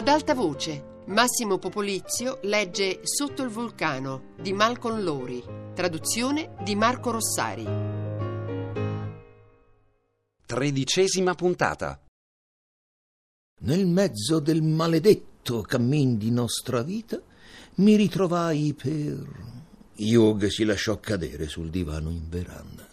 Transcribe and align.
Ad 0.00 0.08
alta 0.08 0.32
voce, 0.32 1.02
Massimo 1.08 1.58
Popolizio 1.58 2.38
legge 2.44 3.00
Sotto 3.02 3.42
il 3.42 3.50
vulcano 3.50 4.32
di 4.40 4.54
Malcolm 4.54 5.02
Lowry, 5.02 5.44
traduzione 5.74 6.54
di 6.64 6.74
Marco 6.74 7.10
Rossari. 7.10 7.66
Tredicesima 10.46 11.34
puntata. 11.34 12.02
Nel 13.60 13.86
mezzo 13.86 14.38
del 14.38 14.62
maledetto 14.62 15.60
cammin 15.60 16.16
di 16.16 16.30
nostra 16.30 16.80
vita 16.80 17.20
mi 17.74 17.94
ritrovai 17.96 18.72
per... 18.72 19.58
Yog 19.96 20.46
si 20.46 20.64
lasciò 20.64 20.98
cadere 20.98 21.46
sul 21.46 21.68
divano 21.68 22.08
in 22.08 22.26
veranda. 22.26 22.89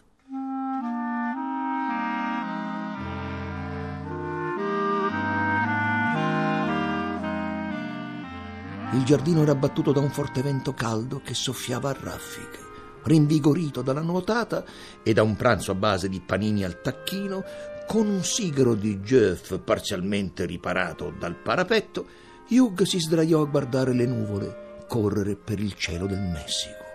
Il 8.94 9.04
giardino 9.04 9.42
era 9.42 9.54
battuto 9.54 9.92
da 9.92 10.00
un 10.00 10.10
forte 10.10 10.42
vento 10.42 10.74
caldo 10.74 11.22
che 11.22 11.34
soffiava 11.34 11.90
a 11.90 11.98
raffiche. 12.00 12.66
Rinvigorito 13.04 13.82
dalla 13.82 14.02
nuotata 14.02 14.64
e 15.04 15.12
da 15.12 15.24
un 15.24 15.36
pranzo 15.36 15.72
a 15.72 15.76
base 15.76 16.08
di 16.08 16.22
panini 16.22 16.64
al 16.64 16.82
tacchino, 16.82 17.44
con 17.86 18.08
un 18.08 18.24
sigaro 18.24 18.76
di 18.76 19.00
Jeff 19.00 19.60
parzialmente 19.60 20.46
riparato 20.46 21.14
dal 21.20 21.36
parapetto, 21.36 22.08
Hugh 22.50 22.84
si 22.84 23.00
sdraiò 23.00 23.42
a 23.42 23.46
guardare 23.46 23.94
le 23.94 24.06
nuvole 24.06 24.86
correre 24.88 25.36
per 25.36 25.60
il 25.60 25.76
cielo 25.76 26.06
del 26.06 26.22
Messico. 26.22 26.86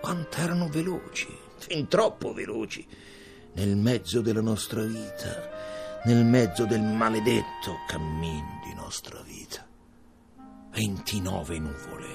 Quant'erano 0.00 0.68
veloci, 0.68 1.28
fin 1.58 1.88
troppo 1.88 2.32
veloci, 2.32 2.86
nel 3.52 3.76
mezzo 3.76 4.22
della 4.22 4.40
nostra 4.40 4.82
vita, 4.82 5.50
nel 6.04 6.24
mezzo 6.24 6.64
del 6.64 6.82
maledetto 6.82 7.80
cammin 7.86 8.60
di 8.64 8.74
nostra 8.74 9.20
vita. 9.22 9.73
29 10.74 11.58
nuvole. 11.60 12.06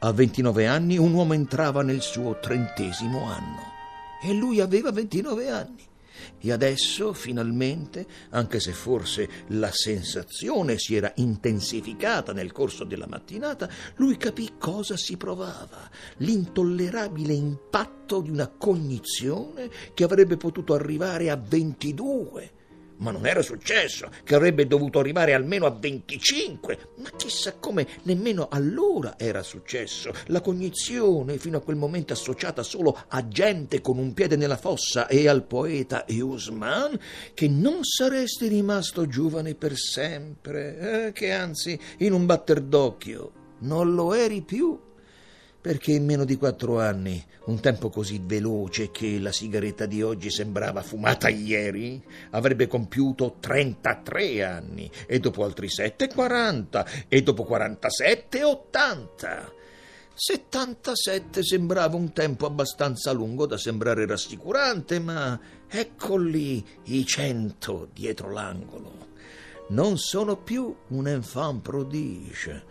A 0.00 0.12
29 0.12 0.66
anni 0.66 0.98
un 0.98 1.12
uomo 1.12 1.34
entrava 1.34 1.82
nel 1.82 2.02
suo 2.02 2.40
trentesimo 2.40 3.30
anno 3.30 3.62
e 4.24 4.32
lui 4.32 4.60
aveva 4.60 4.90
29 4.90 5.48
anni. 5.48 5.84
E 6.40 6.50
adesso, 6.50 7.12
finalmente, 7.12 8.06
anche 8.30 8.58
se 8.58 8.72
forse 8.72 9.28
la 9.48 9.70
sensazione 9.70 10.78
si 10.78 10.96
era 10.96 11.12
intensificata 11.16 12.32
nel 12.32 12.50
corso 12.50 12.82
della 12.82 13.06
mattinata, 13.06 13.68
lui 13.96 14.16
capì 14.16 14.54
cosa 14.58 14.96
si 14.96 15.16
provava, 15.16 15.88
l'intollerabile 16.16 17.34
impatto 17.34 18.20
di 18.20 18.30
una 18.30 18.48
cognizione 18.48 19.70
che 19.94 20.02
avrebbe 20.02 20.36
potuto 20.36 20.74
arrivare 20.74 21.30
a 21.30 21.36
22 21.36 22.54
ma 22.98 23.10
non 23.10 23.26
era 23.26 23.42
successo, 23.42 24.08
che 24.24 24.34
avrebbe 24.34 24.66
dovuto 24.66 24.98
arrivare 24.98 25.34
almeno 25.34 25.66
a 25.66 25.70
25, 25.70 26.78
ma 26.96 27.10
chissà 27.16 27.54
come 27.54 27.86
nemmeno 28.02 28.48
allora 28.50 29.14
era 29.18 29.42
successo. 29.42 30.12
La 30.26 30.40
cognizione, 30.40 31.38
fino 31.38 31.58
a 31.58 31.62
quel 31.62 31.76
momento 31.76 32.12
associata 32.12 32.62
solo 32.62 32.98
a 33.08 33.28
gente 33.28 33.80
con 33.80 33.98
un 33.98 34.14
piede 34.14 34.36
nella 34.36 34.56
fossa 34.56 35.06
e 35.06 35.28
al 35.28 35.44
poeta 35.44 36.06
Eusman, 36.06 36.98
che 37.34 37.48
non 37.48 37.82
saresti 37.82 38.48
rimasto 38.48 39.06
giovane 39.06 39.54
per 39.54 39.76
sempre, 39.76 41.06
eh, 41.06 41.12
che 41.12 41.32
anzi 41.32 41.78
in 41.98 42.12
un 42.12 42.26
batter 42.26 42.60
d'occhio 42.60 43.32
non 43.60 43.94
lo 43.94 44.12
eri 44.12 44.42
più 44.42 44.78
perché 45.66 45.90
in 45.90 46.04
meno 46.04 46.24
di 46.24 46.36
quattro 46.36 46.78
anni, 46.78 47.20
un 47.46 47.58
tempo 47.58 47.90
così 47.90 48.22
veloce 48.24 48.92
che 48.92 49.18
la 49.18 49.32
sigaretta 49.32 49.84
di 49.84 50.00
oggi 50.00 50.30
sembrava 50.30 50.80
fumata 50.80 51.28
ieri, 51.28 52.00
avrebbe 52.30 52.68
compiuto 52.68 53.38
33 53.40 54.44
anni, 54.44 54.88
e 55.08 55.18
dopo 55.18 55.42
altri 55.42 55.68
7, 55.68 56.06
40, 56.06 56.86
e 57.08 57.20
dopo 57.20 57.42
47, 57.42 58.44
80. 58.44 59.52
77 60.14 61.42
sembrava 61.42 61.96
un 61.96 62.12
tempo 62.12 62.46
abbastanza 62.46 63.10
lungo 63.10 63.46
da 63.46 63.58
sembrare 63.58 64.06
rassicurante, 64.06 65.00
ma 65.00 65.36
ecco 65.66 66.16
lì 66.16 66.64
i 66.84 67.04
100 67.04 67.88
dietro 67.92 68.30
l'angolo. 68.30 69.14
Non 69.68 69.98
sono 69.98 70.36
più 70.36 70.74
un 70.88 71.08
enfant 71.08 71.62
prodige 71.62 72.64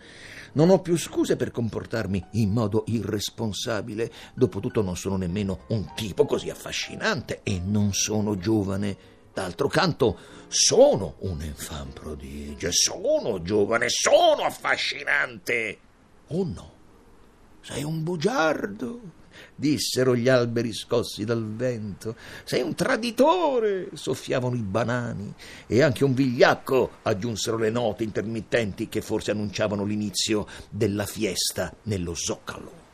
non 0.56 0.70
ho 0.70 0.80
più 0.80 0.96
scuse 0.96 1.36
per 1.36 1.50
comportarmi 1.50 2.28
in 2.32 2.50
modo 2.50 2.84
irresponsabile. 2.86 4.10
Dopotutto 4.34 4.82
non 4.82 4.96
sono 4.96 5.16
nemmeno 5.16 5.64
un 5.68 5.92
tipo 5.94 6.24
così 6.24 6.48
affascinante 6.48 7.40
e 7.42 7.60
non 7.62 7.92
sono 7.92 8.38
giovane. 8.38 9.14
D'altro 9.34 9.68
canto, 9.68 10.18
sono 10.48 11.16
un 11.20 11.42
enfant 11.42 11.92
prodigio, 11.92 12.72
sono 12.72 13.42
giovane, 13.42 13.90
sono 13.90 14.44
affascinante. 14.44 15.78
Oh 16.28 16.44
no, 16.44 16.72
sei 17.60 17.82
un 17.82 18.02
bugiardo 18.02 19.00
dissero 19.56 20.14
gli 20.14 20.28
alberi 20.28 20.72
scossi 20.72 21.24
dal 21.24 21.44
vento. 21.44 22.14
Sei 22.44 22.60
un 22.60 22.74
traditore, 22.74 23.88
soffiavano 23.94 24.54
i 24.54 24.62
banani, 24.62 25.34
e 25.66 25.82
anche 25.82 26.04
un 26.04 26.14
vigliacco, 26.14 26.98
aggiunsero 27.02 27.56
le 27.56 27.70
note 27.70 28.04
intermittenti 28.04 28.88
che 28.88 29.00
forse 29.00 29.30
annunciavano 29.30 29.84
l'inizio 29.84 30.46
della 30.68 31.06
fiesta 31.06 31.74
nello 31.84 32.14
zoccalo. 32.14 32.84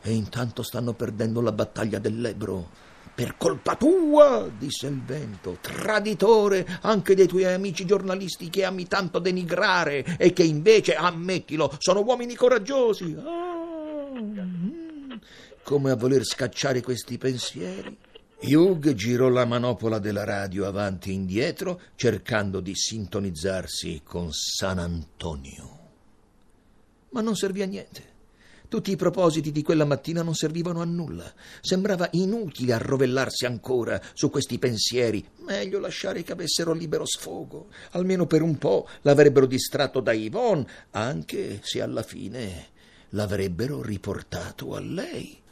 E 0.00 0.12
intanto 0.12 0.62
stanno 0.62 0.92
perdendo 0.92 1.40
la 1.40 1.52
battaglia 1.52 1.98
dell'Ebro. 1.98 2.84
Per 3.12 3.36
colpa 3.38 3.76
tua, 3.76 4.46
disse 4.56 4.86
il 4.86 5.02
vento, 5.02 5.56
traditore 5.60 6.66
anche 6.82 7.14
dei 7.14 7.26
tuoi 7.26 7.46
amici 7.46 7.86
giornalisti 7.86 8.50
che 8.50 8.64
ami 8.64 8.86
tanto 8.86 9.18
denigrare 9.18 10.18
e 10.18 10.34
che 10.34 10.42
invece, 10.42 10.94
ammettilo, 10.94 11.74
sono 11.78 12.02
uomini 12.02 12.34
coraggiosi. 12.34 13.16
Ah 13.18 13.56
come 15.66 15.90
a 15.90 15.96
voler 15.96 16.24
scacciare 16.24 16.80
questi 16.80 17.18
pensieri. 17.18 17.98
Hugh 18.42 18.94
girò 18.94 19.28
la 19.28 19.44
manopola 19.44 19.98
della 19.98 20.22
radio 20.22 20.64
avanti 20.64 21.10
e 21.10 21.14
indietro, 21.14 21.80
cercando 21.96 22.60
di 22.60 22.72
sintonizzarsi 22.72 24.02
con 24.04 24.32
San 24.32 24.78
Antonio. 24.78 25.78
Ma 27.08 27.20
non 27.20 27.34
servì 27.34 27.62
a 27.62 27.66
niente. 27.66 28.14
Tutti 28.68 28.92
i 28.92 28.96
propositi 28.96 29.50
di 29.50 29.62
quella 29.62 29.84
mattina 29.84 30.22
non 30.22 30.36
servivano 30.36 30.82
a 30.82 30.84
nulla. 30.84 31.34
Sembrava 31.60 32.10
inutile 32.12 32.72
arrovellarsi 32.72 33.44
ancora 33.44 34.00
su 34.12 34.30
questi 34.30 34.60
pensieri. 34.60 35.26
Meglio 35.38 35.80
lasciare 35.80 36.22
che 36.22 36.30
avessero 36.30 36.74
libero 36.74 37.04
sfogo. 37.04 37.70
Almeno 37.90 38.26
per 38.26 38.42
un 38.42 38.56
po' 38.56 38.86
l'avrebbero 39.02 39.46
distratto 39.46 39.98
da 39.98 40.12
Yvonne, 40.12 40.64
anche 40.92 41.58
se 41.64 41.82
alla 41.82 42.04
fine 42.04 42.66
l'avrebbero 43.10 43.82
riportato 43.82 44.76
a 44.76 44.80
lei. 44.80 45.42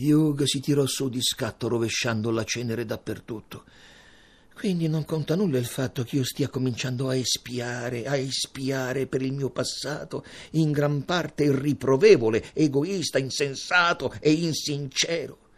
Hugh 0.00 0.44
si 0.44 0.60
tirò 0.60 0.86
su 0.86 1.08
di 1.08 1.20
scatto 1.20 1.68
rovesciando 1.68 2.30
la 2.30 2.44
cenere 2.44 2.86
dappertutto. 2.86 3.64
Quindi 4.54 4.88
non 4.88 5.04
conta 5.06 5.36
nulla 5.36 5.58
il 5.58 5.66
fatto 5.66 6.02
che 6.04 6.16
io 6.16 6.24
stia 6.24 6.48
cominciando 6.48 7.08
a 7.08 7.16
espiare, 7.16 8.04
a 8.04 8.16
espiare 8.16 9.06
per 9.06 9.22
il 9.22 9.32
mio 9.32 9.50
passato, 9.50 10.24
in 10.52 10.70
gran 10.70 11.04
parte 11.04 11.44
irriprovevole, 11.44 12.50
egoista, 12.52 13.18
insensato 13.18 14.14
e 14.20 14.32
insincero. 14.32 15.48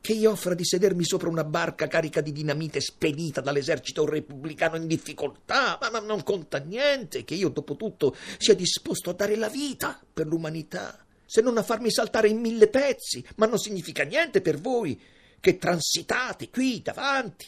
Che 0.00 0.12
io 0.12 0.30
offra 0.30 0.54
di 0.54 0.64
sedermi 0.64 1.04
sopra 1.04 1.28
una 1.28 1.44
barca 1.44 1.86
carica 1.86 2.20
di 2.20 2.32
dinamite 2.32 2.80
spedita 2.80 3.40
dall'esercito 3.40 4.06
repubblicano 4.06 4.76
in 4.76 4.86
difficoltà, 4.86 5.78
ma 5.92 5.98
non 6.00 6.22
conta 6.22 6.58
niente 6.58 7.24
che 7.24 7.34
io, 7.34 7.50
dopo 7.50 7.76
tutto, 7.76 8.16
sia 8.38 8.54
disposto 8.54 9.10
a 9.10 9.14
dare 9.14 9.36
la 9.36 9.48
vita 9.48 10.00
per 10.12 10.26
l'umanità 10.26 11.05
se 11.26 11.42
non 11.42 11.58
a 11.58 11.62
farmi 11.62 11.90
saltare 11.90 12.28
in 12.28 12.38
mille 12.38 12.68
pezzi, 12.68 13.24
ma 13.36 13.46
non 13.46 13.58
significa 13.58 14.04
niente 14.04 14.40
per 14.40 14.58
voi 14.58 14.98
che 15.40 15.58
transitate 15.58 16.48
qui 16.48 16.80
davanti. 16.80 17.46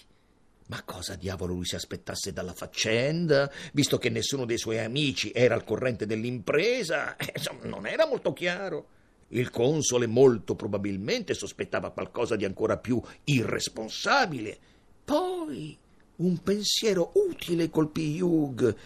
Ma 0.66 0.82
cosa 0.82 1.14
diavolo 1.14 1.54
lui 1.54 1.64
si 1.64 1.76
aspettasse 1.76 2.32
dalla 2.32 2.52
faccenda, 2.52 3.50
visto 3.72 3.96
che 3.96 4.10
nessuno 4.10 4.44
dei 4.44 4.58
suoi 4.58 4.78
amici 4.78 5.32
era 5.34 5.54
al 5.54 5.64
corrente 5.64 6.04
dell'impresa? 6.04 7.16
Eh, 7.16 7.32
insomma, 7.36 7.64
non 7.64 7.86
era 7.86 8.06
molto 8.06 8.34
chiaro. 8.34 8.88
Il 9.28 9.50
console 9.50 10.06
molto 10.06 10.54
probabilmente 10.54 11.32
sospettava 11.32 11.90
qualcosa 11.90 12.36
di 12.36 12.44
ancora 12.44 12.76
più 12.76 13.00
irresponsabile. 13.24 14.58
Poi 15.04 15.76
un 16.16 16.42
pensiero 16.42 17.12
utile 17.14 17.70
colpì 17.70 18.20
Hugh. 18.20 18.76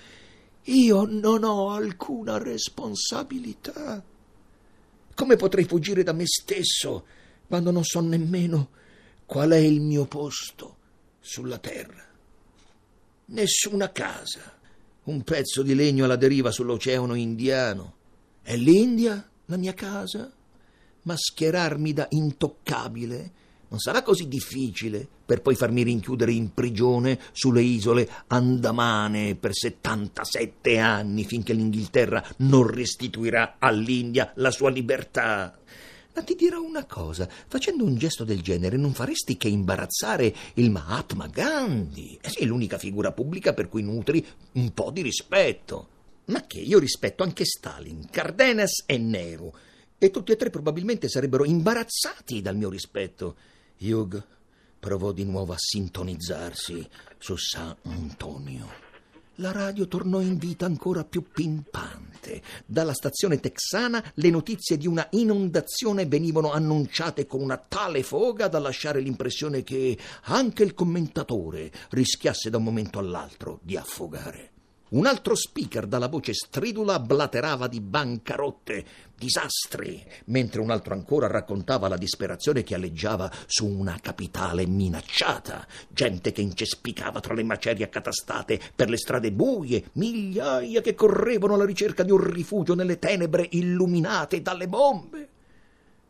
Io 0.64 1.04
non 1.04 1.42
ho 1.42 1.70
alcuna 1.70 2.38
responsabilità. 2.38 4.04
Come 5.14 5.36
potrei 5.36 5.64
fuggire 5.64 6.02
da 6.02 6.12
me 6.12 6.24
stesso 6.26 7.06
quando 7.46 7.70
non 7.70 7.84
so 7.84 8.00
nemmeno 8.00 8.70
qual 9.26 9.50
è 9.50 9.56
il 9.56 9.80
mio 9.80 10.06
posto 10.06 10.76
sulla 11.20 11.58
terra? 11.58 12.04
Nessuna 13.26 13.90
casa, 13.92 14.58
un 15.04 15.22
pezzo 15.22 15.62
di 15.62 15.74
legno 15.74 16.04
alla 16.04 16.16
deriva 16.16 16.50
sull'oceano 16.50 17.14
indiano. 17.14 17.94
È 18.42 18.56
l'India 18.56 19.28
la 19.46 19.56
mia 19.56 19.74
casa? 19.74 20.32
Mascherarmi 21.02 21.92
da 21.92 22.06
intoccabile 22.10 23.32
Non 23.72 23.80
sarà 23.80 24.02
così 24.02 24.28
difficile 24.28 25.08
per 25.24 25.40
poi 25.40 25.54
farmi 25.54 25.82
rinchiudere 25.82 26.30
in 26.30 26.52
prigione 26.52 27.18
sulle 27.32 27.62
isole 27.62 28.06
Andamane 28.26 29.34
per 29.34 29.54
77 29.54 30.76
anni 30.76 31.24
finché 31.24 31.54
l'Inghilterra 31.54 32.22
non 32.40 32.66
restituirà 32.66 33.56
all'India 33.58 34.30
la 34.36 34.50
sua 34.50 34.68
libertà. 34.68 35.58
Ma 36.14 36.22
ti 36.22 36.34
dirò 36.34 36.60
una 36.60 36.84
cosa, 36.84 37.26
facendo 37.48 37.84
un 37.84 37.96
gesto 37.96 38.24
del 38.24 38.42
genere 38.42 38.76
non 38.76 38.92
faresti 38.92 39.38
che 39.38 39.48
imbarazzare 39.48 40.34
il 40.56 40.70
Mahatma 40.70 41.26
Gandhi. 41.28 42.18
Eh 42.20 42.28
sì, 42.28 42.44
l'unica 42.44 42.76
figura 42.76 43.12
pubblica 43.12 43.54
per 43.54 43.70
cui 43.70 43.82
nutri 43.82 44.22
un 44.52 44.74
po' 44.74 44.90
di 44.90 45.00
rispetto. 45.00 45.88
Ma 46.26 46.44
che 46.46 46.58
io 46.58 46.78
rispetto 46.78 47.22
anche 47.22 47.46
Stalin, 47.46 48.06
Cardenas 48.10 48.84
e 48.84 48.98
Nehru, 48.98 49.50
e 49.96 50.10
tutti 50.10 50.32
e 50.32 50.36
tre 50.36 50.50
probabilmente 50.50 51.08
sarebbero 51.08 51.46
imbarazzati 51.46 52.42
dal 52.42 52.56
mio 52.56 52.68
rispetto. 52.68 53.36
Hugh 53.82 54.22
provò 54.78 55.12
di 55.12 55.24
nuovo 55.24 55.52
a 55.52 55.58
sintonizzarsi 55.58 56.88
su 57.18 57.36
San 57.36 57.76
Antonio. 57.82 58.90
La 59.36 59.50
radio 59.50 59.88
tornò 59.88 60.20
in 60.20 60.36
vita 60.36 60.66
ancora 60.66 61.04
più 61.04 61.24
pimpante. 61.32 62.42
Dalla 62.66 62.92
stazione 62.92 63.40
texana 63.40 64.02
le 64.14 64.30
notizie 64.30 64.76
di 64.76 64.86
una 64.86 65.06
inondazione 65.12 66.06
venivano 66.06 66.52
annunciate 66.52 67.26
con 67.26 67.40
una 67.40 67.56
tale 67.56 68.02
foga 68.02 68.48
da 68.48 68.58
lasciare 68.58 69.00
l'impressione 69.00 69.62
che 69.62 69.98
anche 70.24 70.62
il 70.62 70.74
commentatore 70.74 71.72
rischiasse 71.90 72.50
da 72.50 72.58
un 72.58 72.64
momento 72.64 72.98
all'altro 72.98 73.58
di 73.62 73.76
affogare. 73.76 74.51
Un 74.92 75.06
altro 75.06 75.34
speaker 75.34 75.86
dalla 75.86 76.08
voce 76.08 76.34
stridula 76.34 77.00
blaterava 77.00 77.66
di 77.66 77.80
bancarotte, 77.80 78.84
disastri, 79.16 80.04
mentre 80.26 80.60
un 80.60 80.70
altro 80.70 80.92
ancora 80.92 81.28
raccontava 81.28 81.88
la 81.88 81.96
disperazione 81.96 82.62
che 82.62 82.74
alleggiava 82.74 83.32
su 83.46 83.66
una 83.66 83.98
capitale 84.02 84.66
minacciata, 84.66 85.66
gente 85.88 86.30
che 86.30 86.42
incespicava 86.42 87.20
tra 87.20 87.32
le 87.32 87.42
macerie 87.42 87.86
accatastate 87.86 88.60
per 88.76 88.90
le 88.90 88.98
strade 88.98 89.32
buie, 89.32 89.82
migliaia 89.92 90.82
che 90.82 90.94
correvano 90.94 91.54
alla 91.54 91.64
ricerca 91.64 92.02
di 92.02 92.10
un 92.10 92.22
rifugio 92.22 92.74
nelle 92.74 92.98
tenebre 92.98 93.46
illuminate 93.52 94.42
dalle 94.42 94.68
bombe. 94.68 95.28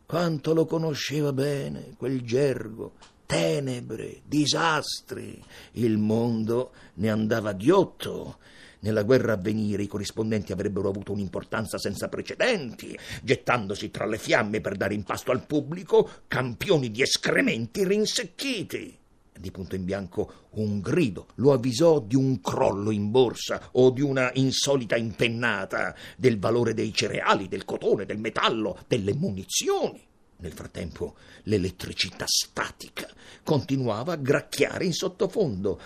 Quanto 0.05 0.53
lo 0.53 0.65
conosceva 0.65 1.31
bene 1.31 1.93
quel 1.95 2.21
gergo, 2.23 2.95
tenebre, 3.25 4.23
disastri. 4.25 5.41
Il 5.73 5.97
mondo 5.97 6.71
ne 6.95 7.09
andava 7.09 7.53
ghiotto 7.53 8.39
nella 8.83 9.03
guerra 9.03 9.33
a 9.33 9.37
venire 9.37 9.83
i 9.83 9.87
corrispondenti 9.87 10.51
avrebbero 10.51 10.89
avuto 10.89 11.11
un'importanza 11.11 11.77
senza 11.77 12.07
precedenti, 12.07 12.97
gettandosi 13.21 13.89
tra 13.89 14.05
le 14.05 14.17
fiamme 14.17 14.61
per 14.61 14.75
dare 14.75 14.93
in 14.93 15.03
pasto 15.03 15.31
al 15.31 15.45
pubblico 15.45 16.09
campioni 16.27 16.91
di 16.91 17.01
escrementi 17.01 17.85
rinsecchiti. 17.85 18.99
Di 19.35 19.51
punto 19.51 19.75
in 19.75 19.83
bianco 19.83 20.47
un 20.51 20.79
grido 20.79 21.27
lo 21.35 21.53
avvisò 21.53 21.99
di 21.99 22.15
un 22.15 22.39
crollo 22.39 22.91
in 22.91 23.09
borsa 23.09 23.69
o 23.71 23.89
di 23.89 24.01
una 24.01 24.29
insolita 24.35 24.95
impennata 24.95 25.95
del 26.17 26.37
valore 26.37 26.75
dei 26.75 26.93
cereali, 26.93 27.47
del 27.47 27.65
cotone, 27.65 28.05
del 28.05 28.19
metallo, 28.19 28.77
delle 28.87 29.15
munizioni. 29.15 30.05
Nel 30.37 30.51
frattempo 30.51 31.15
l'elettricità 31.43 32.25
statica 32.27 33.07
continuava 33.43 34.13
a 34.13 34.17
gracchiare 34.17 34.85
in 34.85 34.93
sottofondo, 34.93 35.79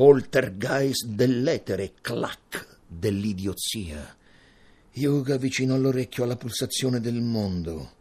poltergeist 0.00 1.08
dell'etere, 1.08 1.92
clac 2.00 2.78
dell'idiozia. 2.86 4.16
Yoga 4.92 5.36
vicino 5.36 5.74
all'orecchio 5.74 6.24
alla 6.24 6.38
pulsazione 6.38 7.00
del 7.00 7.20
mondo 7.20 7.96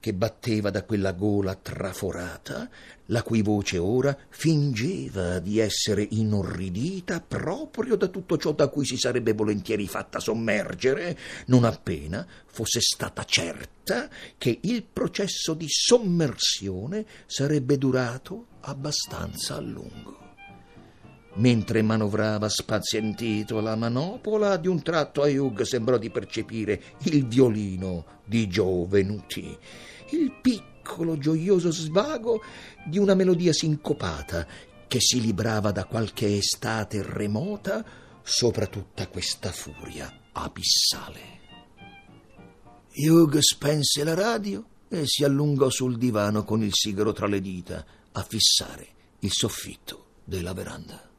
che 0.00 0.14
batteva 0.14 0.70
da 0.70 0.82
quella 0.84 1.12
gola 1.12 1.54
traforata, 1.54 2.70
la 3.06 3.22
cui 3.22 3.42
voce 3.42 3.76
ora 3.76 4.16
fingeva 4.30 5.40
di 5.40 5.58
essere 5.58 6.06
inorridita 6.12 7.20
proprio 7.20 7.96
da 7.96 8.08
tutto 8.08 8.38
ciò 8.38 8.52
da 8.52 8.68
cui 8.68 8.86
si 8.86 8.96
sarebbe 8.96 9.34
volentieri 9.34 9.86
fatta 9.86 10.20
sommergere, 10.20 11.18
non 11.48 11.64
appena 11.64 12.26
fosse 12.46 12.80
stata 12.80 13.24
certa 13.24 14.08
che 14.38 14.58
il 14.62 14.84
processo 14.90 15.52
di 15.52 15.66
sommersione 15.68 17.04
sarebbe 17.26 17.76
durato 17.76 18.46
abbastanza 18.60 19.56
a 19.56 19.60
lungo. 19.60 20.21
Mentre 21.34 21.80
manovrava 21.80 22.48
spazientito 22.48 23.60
la 23.60 23.74
manopola, 23.74 24.58
di 24.58 24.68
un 24.68 24.82
tratto 24.82 25.22
a 25.22 25.28
Hugh 25.28 25.62
sembrò 25.62 25.96
di 25.96 26.10
percepire 26.10 26.82
il 27.04 27.26
violino 27.26 28.20
di 28.24 28.46
Joe 28.48 28.86
Venuti, 28.86 29.56
il 30.10 30.32
piccolo 30.42 31.16
gioioso 31.16 31.70
svago 31.70 32.42
di 32.84 32.98
una 32.98 33.14
melodia 33.14 33.52
sincopata 33.52 34.46
che 34.86 35.00
si 35.00 35.22
librava 35.22 35.70
da 35.70 35.86
qualche 35.86 36.36
estate 36.36 37.02
remota 37.02 37.82
sopra 38.22 38.66
tutta 38.66 39.08
questa 39.08 39.50
furia 39.50 40.12
abissale. 40.32 41.40
Hugh 42.94 43.38
spense 43.38 44.04
la 44.04 44.12
radio 44.12 44.62
e 44.88 45.06
si 45.06 45.24
allungò 45.24 45.70
sul 45.70 45.96
divano 45.96 46.44
con 46.44 46.62
il 46.62 46.74
sigaro 46.74 47.14
tra 47.14 47.26
le 47.26 47.40
dita 47.40 47.82
a 48.12 48.22
fissare 48.22 48.86
il 49.20 49.32
soffitto 49.32 50.18
della 50.24 50.52
veranda. 50.52 51.11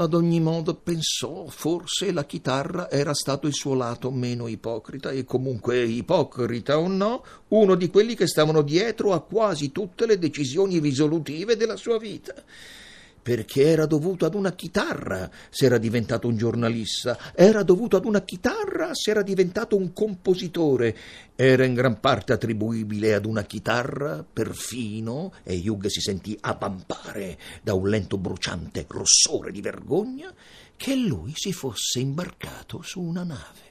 Ad 0.00 0.14
ogni 0.14 0.38
modo 0.38 0.76
pensò 0.76 1.46
forse 1.48 2.12
la 2.12 2.24
chitarra 2.24 2.88
era 2.88 3.14
stato 3.14 3.48
il 3.48 3.52
suo 3.52 3.74
lato 3.74 4.12
meno 4.12 4.46
ipocrita 4.46 5.10
e 5.10 5.24
comunque 5.24 5.82
ipocrita 5.82 6.78
o 6.78 6.86
no, 6.86 7.24
uno 7.48 7.74
di 7.74 7.90
quelli 7.90 8.14
che 8.14 8.28
stavano 8.28 8.62
dietro 8.62 9.12
a 9.12 9.20
quasi 9.20 9.72
tutte 9.72 10.06
le 10.06 10.16
decisioni 10.16 10.78
risolutive 10.78 11.56
della 11.56 11.74
sua 11.74 11.98
vita 11.98 12.32
perché 13.20 13.62
era 13.62 13.86
dovuto 13.86 14.24
ad 14.26 14.34
una 14.34 14.52
chitarra 14.52 15.30
se 15.50 15.66
era 15.66 15.78
diventato 15.78 16.28
un 16.28 16.36
giornalista, 16.36 17.32
era 17.34 17.62
dovuto 17.62 17.96
ad 17.96 18.04
una 18.04 18.22
chitarra 18.22 18.90
se 18.92 19.10
era 19.10 19.22
diventato 19.22 19.76
un 19.76 19.92
compositore, 19.92 20.96
era 21.34 21.64
in 21.64 21.74
gran 21.74 22.00
parte 22.00 22.32
attribuibile 22.32 23.14
ad 23.14 23.26
una 23.26 23.42
chitarra 23.42 24.24
perfino, 24.30 25.32
e 25.42 25.62
Hugh 25.64 25.86
si 25.86 26.00
sentì 26.00 26.36
abbampare 26.40 27.38
da 27.62 27.74
un 27.74 27.88
lento 27.88 28.18
bruciante 28.18 28.86
rossore 28.88 29.52
di 29.52 29.60
vergogna, 29.60 30.32
che 30.76 30.94
lui 30.94 31.32
si 31.34 31.52
fosse 31.52 32.00
imbarcato 32.00 32.82
su 32.82 33.00
una 33.00 33.24
nave. 33.24 33.66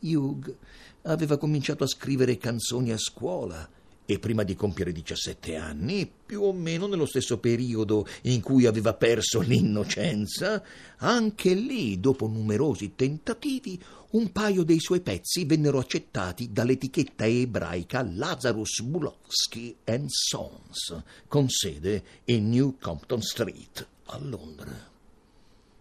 Hugh 0.00 0.56
aveva 1.02 1.36
cominciato 1.36 1.84
a 1.84 1.88
scrivere 1.88 2.38
canzoni 2.38 2.92
a 2.92 2.98
scuola, 2.98 3.68
e 4.12 4.18
prima 4.18 4.42
di 4.42 4.54
compiere 4.54 4.92
17 4.92 5.56
anni, 5.56 6.10
più 6.26 6.42
o 6.42 6.52
meno 6.52 6.86
nello 6.86 7.06
stesso 7.06 7.38
periodo 7.38 8.06
in 8.22 8.40
cui 8.40 8.66
aveva 8.66 8.94
perso 8.94 9.40
l'innocenza, 9.40 10.62
anche 10.98 11.54
lì, 11.54 11.98
dopo 11.98 12.26
numerosi 12.26 12.92
tentativi, 12.94 13.80
un 14.10 14.30
paio 14.30 14.62
dei 14.62 14.78
suoi 14.78 15.00
pezzi 15.00 15.44
vennero 15.44 15.78
accettati 15.78 16.52
dall'etichetta 16.52 17.26
ebraica 17.26 18.02
Lazarus 18.02 18.82
Bulowski 18.82 19.76
Sons, 20.06 21.02
con 21.28 21.48
sede 21.48 22.04
in 22.24 22.50
New 22.50 22.76
Compton 22.78 23.22
Street, 23.22 23.86
a 24.06 24.18
Londra. 24.18 24.90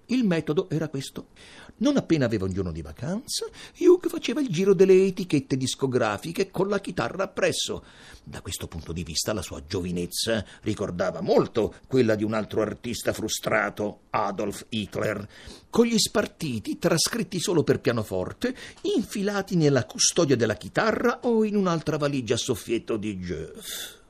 Il 0.05 0.25
metodo 0.25 0.69
era 0.69 0.89
questo. 0.89 1.27
Non 1.81 1.97
appena 1.97 2.25
aveva 2.25 2.45
un 2.45 2.53
giorno 2.53 2.71
di 2.71 2.83
vacanza, 2.83 3.47
Hugh 3.79 4.07
faceva 4.07 4.39
il 4.39 4.50
giro 4.50 4.75
delle 4.75 5.03
etichette 5.03 5.57
discografiche 5.57 6.51
con 6.51 6.67
la 6.67 6.79
chitarra 6.79 7.23
appresso. 7.23 7.83
Da 8.23 8.41
questo 8.41 8.67
punto 8.67 8.93
di 8.93 9.03
vista 9.03 9.33
la 9.33 9.41
sua 9.41 9.63
giovinezza 9.65 10.45
ricordava 10.61 11.21
molto 11.21 11.73
quella 11.88 12.13
di 12.13 12.23
un 12.23 12.35
altro 12.35 12.61
artista 12.61 13.13
frustrato, 13.13 14.01
Adolf 14.11 14.67
Hitler, 14.69 15.27
con 15.71 15.88
gli 15.88 15.97
spartiti 15.97 16.77
trascritti 16.77 17.39
solo 17.39 17.63
per 17.63 17.79
pianoforte, 17.79 18.55
infilati 18.81 19.55
nella 19.55 19.85
custodia 19.85 20.35
della 20.35 20.55
chitarra 20.55 21.21
o 21.23 21.43
in 21.43 21.55
un'altra 21.55 21.97
valigia 21.97 22.35
a 22.35 22.38
soffietto 22.38 22.95
di 22.95 23.19
Geoff. 23.19 24.00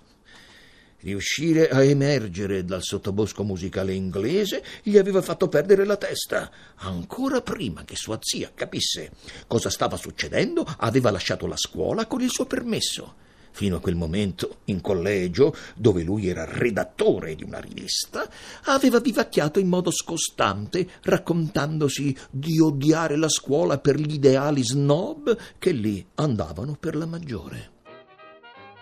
Riuscire 1.02 1.70
a 1.70 1.84
emergere 1.84 2.64
dal 2.64 2.84
sottobosco 2.84 3.44
musicale 3.44 3.94
inglese 3.94 4.64
gli 4.84 5.00
aveva 5.00 5.24
fatto 5.24 5.48
perdere 5.48 5.84
la 5.84 5.98
testa. 5.98 6.52
Ancora 6.76 7.42
prima 7.42 7.84
che 7.84 7.96
sua 7.96 8.20
zia 8.22 8.52
capisse 8.54 9.12
cosa 9.48 9.72
stava 9.72 9.98
succedendo, 9.98 10.64
aveva 10.78 11.10
lasciato 11.10 11.48
la 11.48 11.58
scuola 11.58 12.06
con 12.06 12.22
il 12.22 12.30
suo 12.30 12.46
permesso. 12.46 13.16
Fino 13.54 13.78
a 13.78 13.80
quel 13.80 13.96
momento, 13.96 14.60
in 14.66 14.80
collegio, 14.80 15.56
dove 15.76 16.04
lui 16.04 16.28
era 16.30 16.46
redattore 16.46 17.34
di 17.36 17.44
una 17.44 17.60
rivista, 17.60 18.30
aveva 18.66 19.00
vivacchiato 19.00 19.60
in 19.60 19.68
modo 19.68 19.92
scostante, 19.92 20.88
raccontandosi 21.02 22.16
di 22.30 22.60
odiare 22.60 23.18
la 23.18 23.30
scuola 23.30 23.80
per 23.80 24.00
gli 24.00 24.14
ideali 24.14 24.64
snob 24.64 25.36
che 25.58 25.72
lì 25.72 26.06
andavano 26.16 26.78
per 26.80 26.96
la 26.96 27.08
maggiore. 27.08 27.71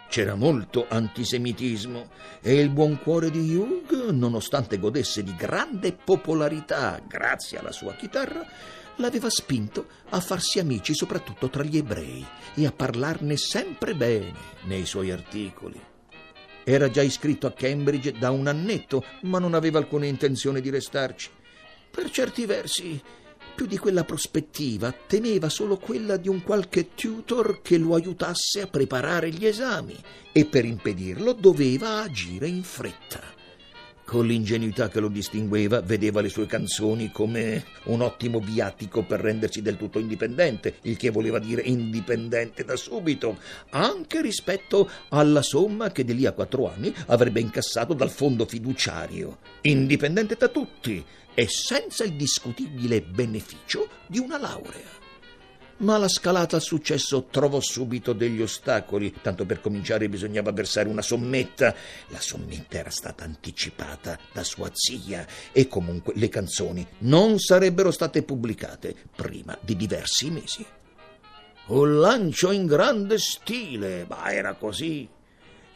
C'era 0.09 0.33
molto 0.33 0.87
antisemitismo 0.89 2.09
e 2.41 2.59
il 2.59 2.71
buon 2.71 2.99
cuore 2.99 3.29
di 3.29 3.55
Hugh, 3.55 4.09
nonostante 4.09 4.79
godesse 4.79 5.21
di 5.21 5.35
grande 5.35 5.93
popolarità 5.93 6.99
grazie 7.07 7.59
alla 7.59 7.71
sua 7.71 7.93
chitarra, 7.93 8.43
l'aveva 8.95 9.29
spinto 9.29 9.85
a 10.09 10.19
farsi 10.19 10.57
amici 10.57 10.95
soprattutto 10.95 11.47
tra 11.51 11.61
gli 11.61 11.77
ebrei 11.77 12.25
e 12.55 12.65
a 12.65 12.71
parlarne 12.71 13.37
sempre 13.37 13.93
bene 13.93 14.33
nei 14.63 14.87
suoi 14.87 15.11
articoli. 15.11 15.79
Era 16.63 16.89
già 16.89 17.03
iscritto 17.03 17.45
a 17.45 17.53
Cambridge 17.53 18.13
da 18.13 18.31
un 18.31 18.47
annetto, 18.47 19.03
ma 19.21 19.37
non 19.37 19.53
aveva 19.53 19.77
alcuna 19.77 20.07
intenzione 20.07 20.59
di 20.59 20.71
restarci. 20.71 21.29
Per 21.91 22.09
certi 22.09 22.47
versi, 22.47 22.99
più 23.59 23.67
di 23.67 23.77
quella 23.77 24.05
prospettiva, 24.05 24.95
temeva 25.05 25.49
solo 25.49 25.75
quella 25.75 26.15
di 26.15 26.29
un 26.29 26.43
qualche 26.43 26.95
tutor 26.95 27.61
che 27.61 27.77
lo 27.77 27.93
aiutasse 27.93 28.61
a 28.61 28.67
preparare 28.67 29.31
gli 29.31 29.45
esami 29.45 29.97
e 30.31 30.45
per 30.45 30.63
impedirlo 30.63 31.33
doveva 31.33 31.99
agire 31.99 32.47
in 32.47 32.63
fretta. 32.63 33.19
Con 34.05 34.27
l'ingenuità 34.27 34.87
che 34.87 35.01
lo 35.01 35.09
distingueva, 35.09 35.81
vedeva 35.81 36.21
le 36.21 36.29
sue 36.29 36.45
canzoni 36.45 37.11
come 37.11 37.65
un 37.87 37.99
ottimo 37.99 38.39
viatico 38.39 39.03
per 39.03 39.19
rendersi 39.19 39.61
del 39.61 39.75
tutto 39.75 39.99
indipendente, 39.99 40.75
il 40.83 40.95
che 40.95 41.09
voleva 41.09 41.37
dire 41.37 41.61
indipendente 41.61 42.63
da 42.63 42.77
subito, 42.77 43.39
anche 43.71 44.21
rispetto 44.21 44.89
alla 45.09 45.41
somma 45.41 45.91
che 45.91 46.05
di 46.05 46.15
lì 46.15 46.25
a 46.25 46.31
quattro 46.31 46.71
anni 46.71 46.95
avrebbe 47.07 47.41
incassato 47.41 47.93
dal 47.93 48.09
fondo 48.09 48.45
fiduciario, 48.45 49.39
indipendente 49.63 50.35
da 50.35 50.47
tutti 50.47 51.05
e 51.39 51.47
senza 51.47 52.03
il 52.03 52.15
discutibile 52.15 53.01
beneficio 53.01 53.87
di 54.07 54.19
una 54.19 54.37
laurea 54.37 54.97
ma 55.77 55.97
la 55.97 56.09
scalata 56.09 56.57
al 56.57 56.61
successo 56.61 57.27
trovò 57.31 57.61
subito 57.61 58.11
degli 58.11 58.41
ostacoli. 58.41 59.13
Tanto 59.21 59.45
per 59.45 59.61
cominciare 59.61 60.09
bisognava 60.09 60.51
versare 60.51 60.89
una 60.89 61.01
sommetta. 61.01 61.73
La 62.07 62.19
sommetta 62.19 62.79
era 62.79 62.89
stata 62.89 63.23
anticipata 63.23 64.19
da 64.33 64.43
sua 64.43 64.69
zia 64.73 65.25
e 65.53 65.69
comunque 65.69 66.11
le 66.17 66.27
canzoni 66.27 66.85
non 66.97 67.39
sarebbero 67.39 67.91
state 67.91 68.23
pubblicate 68.23 68.93
prima 69.15 69.57
di 69.61 69.77
diversi 69.77 70.29
mesi. 70.29 70.65
Un 71.67 71.99
lancio 72.01 72.51
in 72.51 72.65
grande 72.65 73.17
stile, 73.17 74.05
ma 74.05 74.33
era 74.33 74.55
così. 74.55 75.07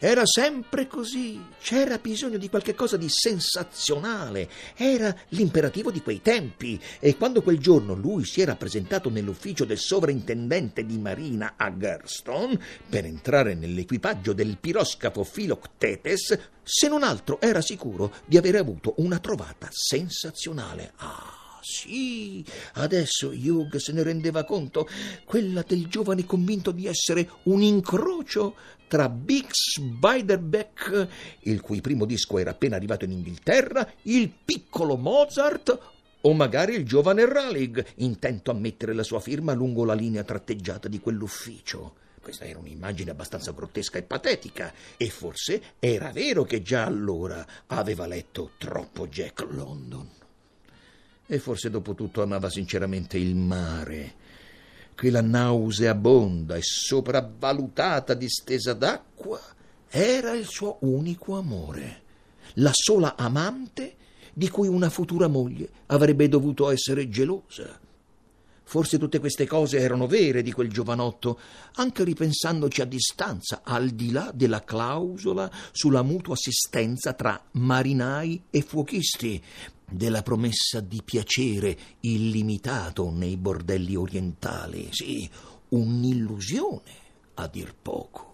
Era 0.06 0.26
sempre 0.26 0.86
così, 0.86 1.40
c'era 1.62 1.96
bisogno 1.96 2.36
di 2.36 2.50
qualche 2.50 2.74
cosa 2.74 2.98
di 2.98 3.08
sensazionale, 3.08 4.50
era 4.76 5.16
l'imperativo 5.28 5.90
di 5.90 6.02
quei 6.02 6.20
tempi 6.20 6.78
e 7.00 7.16
quando 7.16 7.40
quel 7.40 7.58
giorno 7.58 7.94
lui 7.94 8.26
si 8.26 8.42
era 8.42 8.54
presentato 8.54 9.08
nell'ufficio 9.08 9.64
del 9.64 9.78
sovrintendente 9.78 10.84
di 10.84 10.98
marina 10.98 11.54
a 11.56 11.74
Gerstone 11.74 12.60
per 12.86 13.06
entrare 13.06 13.54
nell'equipaggio 13.54 14.34
del 14.34 14.58
piroscafo 14.60 15.24
Philoctetes, 15.24 16.38
se 16.62 16.86
non 16.86 17.02
altro 17.02 17.40
era 17.40 17.62
sicuro 17.62 18.12
di 18.26 18.36
aver 18.36 18.56
avuto 18.56 18.92
una 18.98 19.18
trovata 19.18 19.68
sensazionale. 19.70 20.92
Ah! 20.96 21.44
sì, 21.64 22.44
adesso 22.74 23.30
Hugh 23.30 23.76
se 23.76 23.92
ne 23.92 24.02
rendeva 24.02 24.44
conto, 24.44 24.86
quella 25.24 25.64
del 25.66 25.86
giovane 25.86 26.26
convinto 26.26 26.70
di 26.70 26.86
essere 26.86 27.28
un 27.44 27.62
incrocio 27.62 28.54
tra 28.86 29.08
Bix 29.08 29.78
Beiderbecke, 29.80 31.08
il 31.40 31.60
cui 31.60 31.80
primo 31.80 32.04
disco 32.04 32.38
era 32.38 32.50
appena 32.50 32.76
arrivato 32.76 33.04
in 33.04 33.12
Inghilterra, 33.12 33.88
il 34.02 34.30
piccolo 34.44 34.96
Mozart 34.96 35.92
o 36.22 36.32
magari 36.32 36.74
il 36.74 36.84
giovane 36.84 37.26
Ralig, 37.26 37.84
intento 37.96 38.50
a 38.50 38.54
mettere 38.54 38.94
la 38.94 39.02
sua 39.02 39.20
firma 39.20 39.52
lungo 39.52 39.84
la 39.84 39.94
linea 39.94 40.24
tratteggiata 40.24 40.88
di 40.88 41.00
quell'ufficio. 41.00 41.96
Questa 42.20 42.46
era 42.46 42.58
un'immagine 42.58 43.10
abbastanza 43.10 43.52
grottesca 43.52 43.98
e 43.98 44.02
patetica, 44.02 44.72
e 44.96 45.10
forse 45.10 45.74
era 45.78 46.10
vero 46.10 46.44
che 46.44 46.62
già 46.62 46.86
allora 46.86 47.46
aveva 47.66 48.06
letto 48.06 48.52
troppo 48.56 49.06
Jack 49.06 49.46
London 49.50 50.08
e 51.26 51.38
forse 51.38 51.70
dopo 51.70 51.94
tutto 51.94 52.22
amava 52.22 52.50
sinceramente 52.50 53.16
il 53.16 53.34
mare, 53.34 54.14
quella 54.96 55.20
nauseabonda 55.20 56.56
e 56.56 56.62
sopravvalutata 56.62 58.14
distesa 58.14 58.72
d'acqua 58.74 59.40
era 59.88 60.32
il 60.32 60.46
suo 60.46 60.78
unico 60.80 61.36
amore, 61.36 62.02
la 62.54 62.72
sola 62.72 63.16
amante 63.16 63.96
di 64.32 64.48
cui 64.48 64.66
una 64.66 64.90
futura 64.90 65.28
moglie 65.28 65.68
avrebbe 65.86 66.28
dovuto 66.28 66.70
essere 66.70 67.08
gelosa. 67.08 67.80
Forse 68.66 68.98
tutte 68.98 69.20
queste 69.20 69.46
cose 69.46 69.78
erano 69.78 70.06
vere 70.06 70.42
di 70.42 70.50
quel 70.50 70.68
giovanotto, 70.68 71.38
anche 71.74 72.02
ripensandoci 72.02 72.80
a 72.80 72.86
distanza, 72.86 73.60
al 73.62 73.90
di 73.90 74.10
là 74.10 74.32
della 74.34 74.64
clausola 74.64 75.50
sulla 75.70 76.02
mutua 76.02 76.32
assistenza 76.32 77.12
tra 77.12 77.40
marinai 77.52 78.44
e 78.50 78.62
fuochisti, 78.62 79.40
della 79.88 80.22
promessa 80.22 80.80
di 80.80 81.02
piacere 81.04 81.76
illimitato 82.00 83.10
nei 83.10 83.36
bordelli 83.36 83.94
orientali. 83.96 84.88
Sì, 84.90 85.28
un'illusione, 85.68 86.92
a 87.34 87.46
dir 87.46 87.74
poco. 87.74 88.32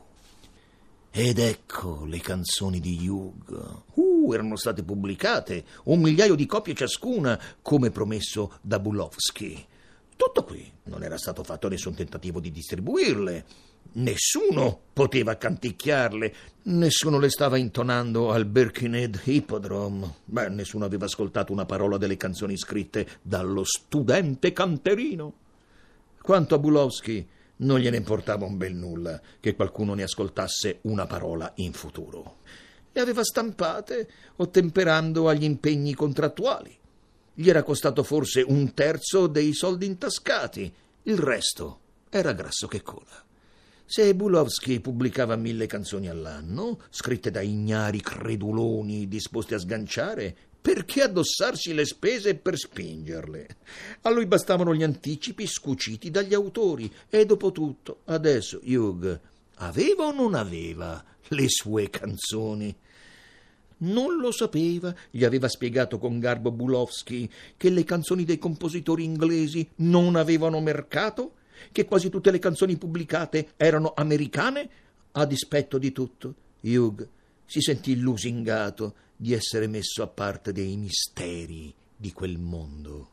Ed 1.13 1.41
ecco 1.41 2.05
le 2.05 2.21
canzoni 2.21 2.79
di 2.79 3.09
Hugh. 3.09 3.83
Uh, 3.95 4.33
erano 4.33 4.57
state 4.57 4.85
pubblicate, 4.85 5.65
un 5.85 6.01
migliaio 6.01 6.37
di 6.37 6.47
copie 6.47 6.75
ciascuna, 6.75 7.39
come 7.63 7.91
promesso 7.91 8.59
da 8.61 8.79
Bulowski. 8.79 9.67
Tutto 10.17 10.45
qui. 10.45 10.71
Non 10.85 11.03
era 11.03 11.19
stato 11.19 11.43
fatto 11.43 11.69
nessun 11.69 11.95
tentativo 11.95 12.39
di 12.39 12.53
distribuirle. 12.53 13.47
Nessuno 13.93 14.81
poteva 14.93 15.37
canticchiarle, 15.37 16.35
nessuno 16.65 17.19
le 17.19 17.29
stava 17.29 17.57
intonando 17.57 18.31
al 18.31 18.45
Birkenhead 18.45 19.21
Hippodrome. 19.25 20.15
Beh, 20.27 20.49
nessuno 20.49 20.85
aveva 20.85 21.07
ascoltato 21.07 21.53
una 21.53 21.67
parola 21.67 21.97
delle 21.97 22.17
canzoni 22.17 22.57
scritte 22.57 23.19
dallo 23.23 23.65
studente 23.65 24.53
canterino. 24.53 25.35
Quanto 26.23 26.55
a 26.55 26.59
Bulowski, 26.59 27.27
non 27.57 27.81
gliene 27.81 27.97
importava 27.97 28.47
un 28.47 28.57
bel 28.57 28.75
nulla 28.75 29.21
che 29.41 29.55
qualcuno 29.55 29.95
ne 29.95 30.05
ascoltasse 30.05 30.79
una 30.83 31.07
parola 31.07 31.51
in 31.57 31.73
futuro. 31.73 32.39
Le 32.93 33.01
aveva 33.01 33.25
stampate, 33.25 34.09
ottemperando 34.37 35.29
agli 35.29 35.45
impegni 35.45 35.95
contrattuali. 35.95 36.77
Gli 37.35 37.49
era 37.49 37.63
costato 37.63 38.03
forse 38.03 38.43
un 38.47 38.73
terzo 38.73 39.27
dei 39.27 39.53
soldi 39.53 39.87
intascati, 39.87 40.73
il 41.05 41.19
resto 41.19 41.81
era 42.09 42.33
grasso 42.33 42.67
che 42.67 42.83
cola. 42.83 43.25
Se 43.93 44.15
Bulowski 44.15 44.79
pubblicava 44.79 45.35
mille 45.35 45.67
canzoni 45.67 46.09
all'anno, 46.09 46.79
scritte 46.91 47.33
da 47.33 47.41
ignari 47.41 48.01
creduloni 48.01 49.09
disposti 49.09 49.55
a 49.55 49.59
sganciare, 49.59 50.33
perché 50.61 51.03
addossarsi 51.03 51.75
le 51.75 51.85
spese 51.85 52.37
per 52.37 52.57
spingerle? 52.57 53.57
A 54.03 54.11
lui 54.11 54.27
bastavano 54.27 54.77
gli 54.77 54.85
anticipi 54.85 55.45
scuciti 55.45 56.13
dagli 56.13 56.35
autori 56.35 56.89
e 57.09 57.27
dopo 57.27 57.51
tutto, 57.51 58.03
adesso 58.05 58.61
Hugh 58.63 59.21
aveva 59.57 60.05
o 60.05 60.13
non 60.13 60.35
aveva 60.35 61.05
le 61.27 61.49
sue 61.49 61.91
canzoni? 61.91 62.73
Non 63.79 64.21
lo 64.21 64.31
sapeva, 64.31 64.95
gli 65.11 65.25
aveva 65.25 65.49
spiegato 65.49 65.99
con 65.99 66.21
garbo 66.21 66.53
Bulowski 66.53 67.29
che 67.57 67.71
le 67.71 67.83
canzoni 67.83 68.23
dei 68.23 68.39
compositori 68.39 69.03
inglesi 69.03 69.69
non 69.79 70.15
avevano 70.15 70.61
mercato, 70.61 71.33
che 71.73 71.85
quasi 71.85 72.09
tutte 72.09 72.31
le 72.31 72.39
canzoni 72.39 72.77
pubblicate 72.77 73.53
erano 73.57 73.93
americane. 73.95 74.71
A 75.13 75.25
dispetto 75.27 75.79
di 75.79 75.93
tutto, 75.93 76.35
Hugh 76.61 77.09
si 77.45 77.61
sentì 77.61 77.99
lusingato 77.99 78.95
di 79.17 79.33
essere 79.33 79.67
messo 79.67 80.03
a 80.03 80.07
parte 80.07 80.53
dei 80.53 80.77
misteri 80.77 81.75
di 81.97 82.13
quel 82.13 82.39
mondo. 82.39 83.11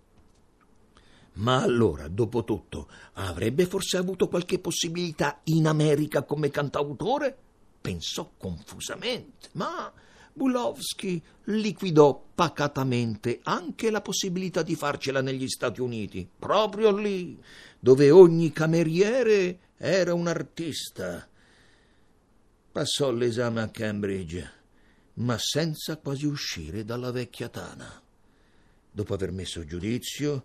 Ma 1.33 1.61
allora, 1.61 2.07
dopo 2.07 2.43
tutto, 2.43 2.87
avrebbe 3.13 3.65
forse 3.65 3.97
avuto 3.97 4.27
qualche 4.27 4.59
possibilità 4.59 5.41
in 5.45 5.67
America 5.67 6.23
come 6.23 6.49
cantautore? 6.49 7.35
Pensò 7.79 8.31
confusamente, 8.37 9.49
ma 9.53 9.91
Bulowski 10.37 11.19
liquidò 11.45 12.23
pacatamente 12.35 13.39
anche 13.41 13.89
la 13.89 14.01
possibilità 14.01 14.61
di 14.61 14.75
farcela 14.75 15.19
negli 15.19 15.47
Stati 15.47 15.81
Uniti, 15.81 16.29
proprio 16.37 16.95
lì, 16.95 17.41
dove 17.79 18.11
ogni 18.11 18.51
cameriere 18.51 19.59
era 19.77 20.13
un 20.13 20.27
artista. 20.27 21.27
Passò 22.71 23.11
l'esame 23.11 23.61
a 23.61 23.69
Cambridge, 23.69 24.51
ma 25.15 25.39
senza 25.39 25.97
quasi 25.97 26.27
uscire 26.27 26.85
dalla 26.85 27.09
vecchia 27.09 27.49
tana. 27.49 27.99
Dopo 28.91 29.13
aver 29.15 29.31
messo 29.31 29.65
giudizio, 29.65 30.43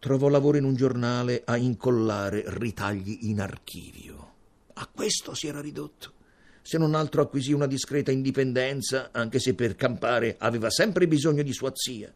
trovò 0.00 0.26
lavoro 0.26 0.56
in 0.56 0.64
un 0.64 0.74
giornale 0.74 1.42
a 1.44 1.56
incollare 1.56 2.42
ritagli 2.46 3.28
in 3.28 3.40
archivio. 3.40 4.32
A 4.74 4.88
questo 4.88 5.34
si 5.34 5.46
era 5.46 5.60
ridotto 5.60 6.18
se 6.62 6.78
non 6.78 6.94
altro 6.94 7.22
acquisì 7.22 7.52
una 7.52 7.66
discreta 7.66 8.10
indipendenza, 8.10 9.10
anche 9.12 9.38
se 9.38 9.54
per 9.54 9.76
campare 9.76 10.36
aveva 10.38 10.70
sempre 10.70 11.08
bisogno 11.08 11.42
di 11.42 11.52
sua 11.52 11.72
zia. 11.74 12.12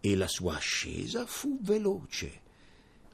E 0.00 0.16
la 0.16 0.28
sua 0.28 0.56
ascesa 0.56 1.26
fu 1.26 1.58
veloce. 1.60 2.40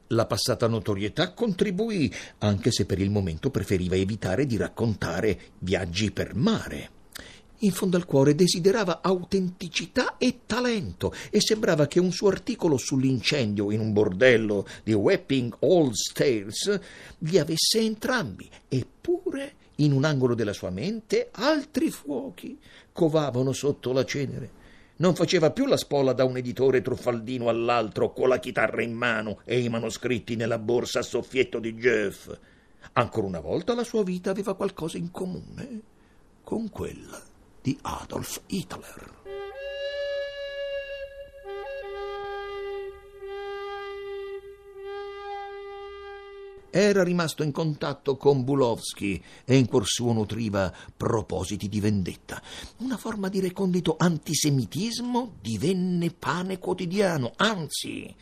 La 0.08 0.24
passata 0.24 0.66
notorietà 0.66 1.32
contribuì, 1.32 2.10
anche 2.38 2.70
se 2.70 2.86
per 2.86 2.98
il 2.98 3.10
momento 3.10 3.50
preferiva 3.50 3.94
evitare 3.94 4.46
di 4.46 4.56
raccontare 4.56 5.38
viaggi 5.58 6.10
per 6.10 6.34
mare. 6.34 6.90
In 7.62 7.72
fondo 7.72 7.96
al 7.96 8.06
cuore 8.06 8.36
desiderava 8.36 9.00
autenticità 9.02 10.16
e 10.16 10.40
talento 10.46 11.12
e 11.28 11.40
sembrava 11.40 11.88
che 11.88 11.98
un 11.98 12.12
suo 12.12 12.28
articolo 12.28 12.76
sull'incendio 12.76 13.72
in 13.72 13.80
un 13.80 13.92
bordello 13.92 14.64
di 14.84 14.92
Wapping 14.92 15.56
Old 15.60 15.92
Stairs 15.94 16.80
li 17.18 17.36
avesse 17.36 17.80
entrambi, 17.80 18.48
eppure 18.68 19.54
in 19.80 19.92
un 19.92 20.04
angolo 20.04 20.34
della 20.34 20.52
sua 20.52 20.70
mente 20.70 21.28
altri 21.32 21.90
fuochi 21.90 22.58
covavano 22.92 23.52
sotto 23.52 23.92
la 23.92 24.04
cenere. 24.04 24.66
Non 24.96 25.14
faceva 25.14 25.52
più 25.52 25.66
la 25.66 25.76
spola 25.76 26.12
da 26.12 26.24
un 26.24 26.36
editore 26.36 26.82
truffaldino 26.82 27.48
all'altro 27.48 28.12
con 28.12 28.28
la 28.28 28.40
chitarra 28.40 28.82
in 28.82 28.94
mano 28.94 29.40
e 29.44 29.60
i 29.60 29.68
manoscritti 29.68 30.34
nella 30.34 30.58
borsa 30.58 31.00
a 31.00 31.02
soffietto 31.02 31.60
di 31.60 31.74
Jeff. 31.74 32.36
Ancora 32.94 33.26
una 33.26 33.40
volta 33.40 33.74
la 33.74 33.84
sua 33.84 34.02
vita 34.02 34.30
aveva 34.30 34.56
qualcosa 34.56 34.98
in 34.98 35.12
comune 35.12 35.80
con 36.42 36.68
quella 36.68 37.22
di 37.62 37.78
Adolf 37.82 38.40
Hitler. 38.46 39.17
Era 46.70 47.02
rimasto 47.02 47.42
in 47.42 47.50
contatto 47.50 48.16
con 48.16 48.44
Bulowski 48.44 49.22
e 49.44 49.56
in 49.56 49.66
cuor 49.66 49.86
suo 49.86 50.12
nutriva 50.12 50.72
propositi 50.96 51.68
di 51.68 51.80
vendetta. 51.80 52.42
Una 52.78 52.96
forma 52.96 53.28
di 53.28 53.40
recondito 53.40 53.96
antisemitismo 53.98 55.36
divenne 55.40 56.10
pane 56.10 56.58
quotidiano, 56.58 57.32
anzi, 57.36 58.14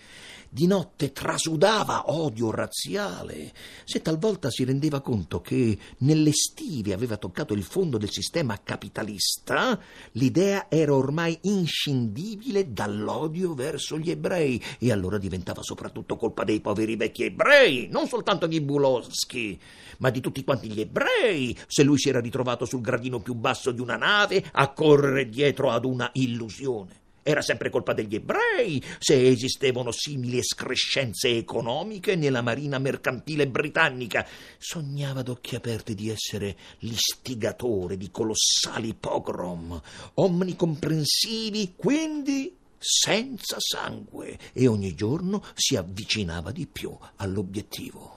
di 0.48 0.66
notte 0.66 1.12
trasudava 1.12 2.10
odio 2.12 2.50
razziale. 2.50 3.52
Se 3.84 4.00
talvolta 4.00 4.50
si 4.50 4.64
rendeva 4.64 5.00
conto 5.00 5.40
che 5.40 5.76
nelle 5.98 6.32
stive 6.32 6.92
aveva 6.92 7.16
toccato 7.16 7.52
il 7.52 7.62
fondo 7.62 7.98
del 7.98 8.10
sistema 8.10 8.60
capitalista, 8.62 9.78
l'idea 10.12 10.66
era 10.68 10.94
ormai 10.94 11.38
inscindibile 11.42 12.72
dall'odio 12.72 13.54
verso 13.54 13.98
gli 13.98 14.10
ebrei 14.10 14.62
e 14.78 14.92
allora 14.92 15.18
diventava 15.18 15.62
soprattutto 15.62 16.16
colpa 16.16 16.44
dei 16.44 16.60
poveri 16.60 16.96
vecchi 16.96 17.24
ebrei, 17.24 17.88
non 17.90 18.06
soltanto 18.06 18.35
di 18.44 18.60
Bulowski, 18.60 19.58
ma 19.98 20.10
di 20.10 20.20
tutti 20.20 20.44
quanti 20.44 20.68
gli 20.68 20.80
ebrei, 20.80 21.56
se 21.66 21.82
lui 21.82 21.96
si 21.96 22.10
era 22.10 22.20
ritrovato 22.20 22.66
sul 22.66 22.82
gradino 22.82 23.20
più 23.20 23.32
basso 23.32 23.70
di 23.70 23.80
una 23.80 23.96
nave 23.96 24.44
a 24.52 24.70
correre 24.72 25.30
dietro 25.30 25.70
ad 25.70 25.86
una 25.86 26.10
illusione. 26.12 27.04
Era 27.28 27.42
sempre 27.42 27.70
colpa 27.70 27.92
degli 27.92 28.14
ebrei 28.14 28.80
se 29.00 29.26
esistevano 29.26 29.90
simili 29.90 30.38
escrescenze 30.38 31.28
economiche 31.36 32.14
nella 32.14 32.40
marina 32.40 32.78
mercantile 32.78 33.48
britannica. 33.48 34.24
Sognava 34.58 35.20
ad 35.20 35.28
occhi 35.28 35.56
aperti 35.56 35.96
di 35.96 36.08
essere 36.08 36.56
l'istigatore 36.80 37.96
di 37.96 38.12
colossali 38.12 38.94
pogrom, 38.94 39.80
omnicomprensivi, 40.14 41.72
quindi 41.74 42.54
senza 42.78 43.56
sangue, 43.58 44.38
e 44.52 44.68
ogni 44.68 44.94
giorno 44.94 45.42
si 45.54 45.74
avvicinava 45.74 46.52
di 46.52 46.68
più 46.68 46.96
all'obiettivo. 47.16 48.15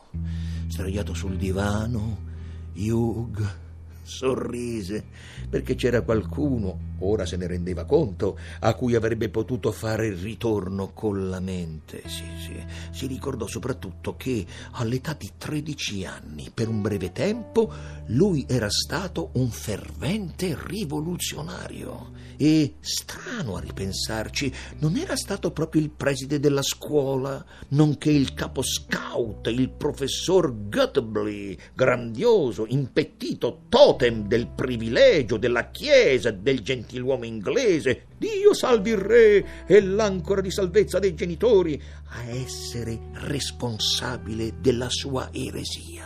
Sdraiato 0.68 1.14
sul 1.14 1.38
divano, 1.38 2.28
Hugh 2.76 3.68
sorrise 4.10 5.06
perché 5.50 5.76
c'era 5.76 6.02
qualcuno, 6.02 6.96
ora 7.00 7.26
se 7.26 7.38
ne 7.38 7.48
rendeva 7.48 7.86
conto, 7.86 8.38
a 8.60 8.74
cui 8.74 8.96
avrebbe 8.96 9.30
potuto 9.30 9.72
fare 9.72 10.08
il 10.08 10.18
ritorno 10.18 10.92
con 10.94 11.30
la 11.30 11.40
mente. 11.40 12.02
Sì, 12.08 12.26
sì. 12.40 12.64
Si 12.92 13.08
ricordò 13.08 13.48
soprattutto 13.48 14.16
che 14.16 14.46
all'età 14.72 15.14
di 15.14 15.32
13 15.38 16.06
anni, 16.06 16.52
per 16.54 16.68
un 16.68 16.82
breve 16.82 17.12
tempo, 17.12 17.72
lui 18.08 18.46
era 18.48 18.70
stato 18.70 19.30
un 19.34 19.50
fervente 19.50 20.58
rivoluzionario. 20.66 22.19
E, 22.42 22.76
strano 22.80 23.58
a 23.58 23.60
ripensarci, 23.60 24.54
non 24.80 24.96
era 24.96 25.18
stato 25.18 25.52
proprio 25.52 25.82
il 25.82 25.90
preside 25.90 26.40
della 26.40 26.62
scuola, 26.62 27.44
nonché 27.70 28.12
il 28.12 28.34
capo 28.34 28.62
scout, 28.62 29.48
il 29.48 29.70
professor 29.70 30.70
Guthbley, 30.70 31.58
grandioso, 31.74 32.66
impettito 32.66 33.64
totem 33.68 34.26
del 34.26 34.48
privilegio 34.48 35.36
della 35.36 35.70
Chiesa 35.70 36.32
del 36.32 36.62
gentiluomo 36.62 37.26
inglese, 37.26 38.06
Dio 38.18 38.54
salvi 38.54 38.92
il 38.92 38.98
re 38.98 39.66
e 39.68 39.82
l'ancora 39.82 40.40
di 40.40 40.50
salvezza 40.50 40.98
dei 40.98 41.16
genitori, 41.16 41.82
a 42.12 42.24
essere 42.24 43.00
responsabile 43.16 44.54
della 44.62 44.90
sua 44.90 45.30
eresia. 45.34 46.06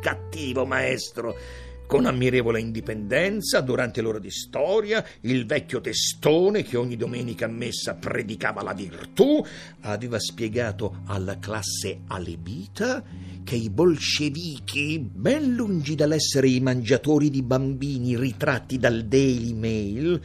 Cattivo 0.00 0.66
maestro, 0.66 1.36
con 1.92 2.06
ammirevole 2.06 2.58
indipendenza, 2.58 3.60
durante 3.60 4.00
l'ora 4.00 4.18
di 4.18 4.30
storia, 4.30 5.04
il 5.20 5.44
vecchio 5.44 5.82
testone 5.82 6.62
che 6.62 6.78
ogni 6.78 6.96
domenica 6.96 7.44
a 7.44 7.50
messa 7.50 7.96
predicava 7.96 8.62
la 8.62 8.72
virtù, 8.72 9.44
aveva 9.80 10.18
spiegato 10.18 11.02
alla 11.04 11.38
classe 11.38 12.00
alebita 12.06 13.04
che 13.44 13.56
i 13.56 13.68
bolscevichi, 13.68 15.00
ben 15.00 15.52
lungi 15.52 15.94
dall'essere 15.94 16.48
i 16.48 16.60
mangiatori 16.60 17.28
di 17.28 17.42
bambini 17.42 18.16
ritratti 18.16 18.78
dal 18.78 19.04
Daily 19.04 19.52
Mail, 19.52 20.20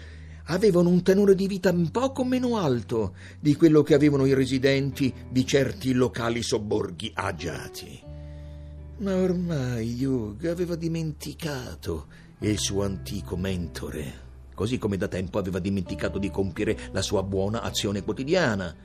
avevano 0.46 0.88
un 0.88 1.04
tenore 1.04 1.36
di 1.36 1.48
vita 1.48 1.70
un 1.72 1.92
poco 1.92 2.24
meno 2.24 2.56
alto 2.56 3.14
di 3.42 3.58
quello 3.58 3.84
che 3.84 3.94
avevano 3.94 4.26
i 4.26 4.34
residenti 4.34 5.14
di 5.30 5.46
certi 5.46 5.92
locali 5.92 6.42
sobborghi 6.42 7.12
agiati. 7.14 8.07
Ma 9.00 9.16
ormai 9.16 10.04
Hugh 10.04 10.46
aveva 10.46 10.76
dimenticato 10.76 12.08
il 12.40 12.58
suo 12.58 12.84
antico 12.84 13.38
mentore, 13.38 14.22
così 14.56 14.78
come 14.78 14.98
da 14.98 15.08
tempo 15.08 15.38
aveva 15.38 15.60
dimenticato 15.60 16.18
di 16.18 16.32
compiere 16.32 16.90
la 16.92 17.02
sua 17.02 17.22
buona 17.22 17.62
azione 17.62 18.04
quotidiana 18.04 18.76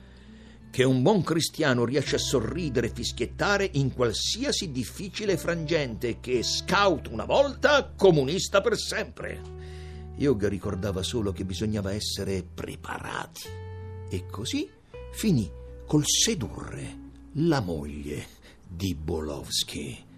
che 0.73 0.83
un 0.83 1.03
buon 1.03 1.21
cristiano 1.21 1.85
riesce 1.85 2.15
a 2.15 2.19
sorridere 2.19 2.87
e 2.87 2.91
fischiettare 2.95 3.69
in 3.73 3.93
qualsiasi 3.93 4.71
difficile 4.71 5.37
frangente, 5.37 6.19
che 6.19 6.41
scout 6.41 7.09
una 7.09 7.25
volta, 7.25 7.93
comunista 7.95 8.59
per 8.59 8.75
sempre. 8.75 9.39
Yoga 10.15 10.49
ricordava 10.49 11.03
solo 11.03 11.31
che 11.31 11.45
bisognava 11.45 11.93
essere 11.93 12.41
preparati. 12.41 13.43
E 14.09 14.25
così 14.31 14.67
finì 15.11 15.47
col 15.85 16.05
sedurre 16.07 16.97
la 17.33 17.59
moglie 17.59 18.41
di 18.75 18.95
Bolovsky. 18.95 20.11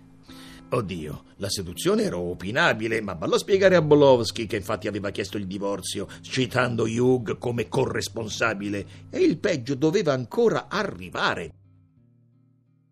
Oddio, 0.67 1.23
la 1.37 1.49
seduzione 1.49 2.03
era 2.03 2.17
opinabile, 2.17 2.99
ma 3.01 3.15
ballo 3.15 3.35
a 3.35 3.39
spiegare 3.39 3.75
a 3.75 3.81
Bolowski 3.81 4.47
che 4.47 4.55
infatti 4.55 4.87
aveva 4.87 5.11
chiesto 5.11 5.37
il 5.37 5.45
divorzio, 5.45 6.07
citando 6.21 6.83
Hugh 6.83 7.37
come 7.37 7.67
corresponsabile, 7.67 8.85
e 9.09 9.19
il 9.19 9.37
peggio 9.37 9.75
doveva 9.75 10.13
ancora 10.13 10.67
arrivare. 10.67 11.53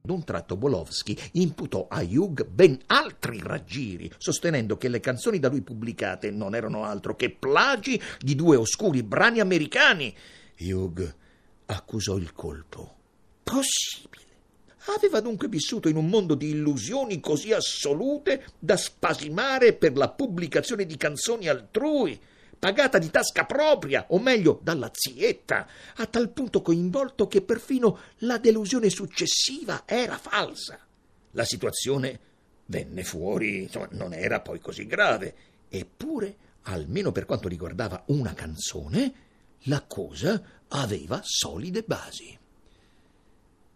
D'un 0.01 0.23
tratto 0.23 0.57
Bolowski 0.57 1.17
imputò 1.33 1.87
a 1.89 2.01
Hugh 2.01 2.45
ben 2.45 2.77
altri 2.87 3.39
raggiri, 3.41 4.11
sostenendo 4.17 4.77
che 4.77 4.89
le 4.89 4.99
canzoni 4.99 5.39
da 5.39 5.49
lui 5.49 5.61
pubblicate 5.61 6.29
non 6.29 6.55
erano 6.55 6.83
altro 6.83 7.15
che 7.15 7.31
plagi 7.31 7.99
di 8.19 8.35
due 8.35 8.57
oscuri 8.57 9.01
brani 9.01 9.39
americani. 9.39 10.13
Hugh 10.59 11.15
accusò 11.65 12.17
il 12.17 12.33
colpo. 12.33 12.95
Possibile 13.43 14.32
Aveva 14.85 15.21
dunque 15.21 15.47
vissuto 15.47 15.87
in 15.87 15.95
un 15.95 16.09
mondo 16.09 16.35
di 16.35 16.49
illusioni 16.49 17.21
così 17.21 17.53
assolute 17.53 18.45
da 18.59 18.75
spasimare 18.75 19.73
per 19.73 19.95
la 19.95 20.09
pubblicazione 20.09 20.85
di 20.85 20.97
canzoni 20.97 21.47
altrui, 21.47 22.19
pagata 22.59 22.97
di 22.97 23.09
tasca 23.09 23.45
propria, 23.45 24.05
o 24.09 24.19
meglio 24.19 24.59
dalla 24.61 24.91
zietta, 24.91 25.67
a 25.95 26.05
tal 26.05 26.31
punto 26.31 26.61
coinvolto 26.61 27.27
che 27.27 27.41
perfino 27.41 27.99
la 28.19 28.37
delusione 28.37 28.89
successiva 28.89 29.83
era 29.85 30.17
falsa. 30.17 30.79
La 31.31 31.45
situazione 31.45 32.19
venne 32.65 33.03
fuori, 33.03 33.63
insomma, 33.63 33.87
non 33.91 34.13
era 34.13 34.41
poi 34.41 34.59
così 34.59 34.85
grave, 34.85 35.35
eppure, 35.69 36.35
almeno 36.63 37.13
per 37.13 37.25
quanto 37.25 37.47
riguardava 37.47 38.03
una 38.07 38.33
canzone, 38.33 39.13
la 39.63 39.81
cosa 39.87 40.41
aveva 40.67 41.21
solide 41.23 41.83
basi. 41.83 42.37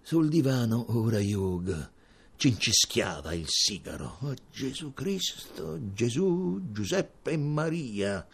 Sul 0.08 0.30
divano 0.30 0.86
ora 0.96 1.20
Hugh 1.20 1.90
cincischiava 2.38 3.34
il 3.34 3.44
sigaro. 3.50 4.20
Oh, 4.22 4.34
Gesù 4.50 4.94
Cristo, 4.94 5.78
Gesù, 5.92 6.62
Giuseppe 6.72 7.32
e 7.32 7.38
Maria. 7.38 8.26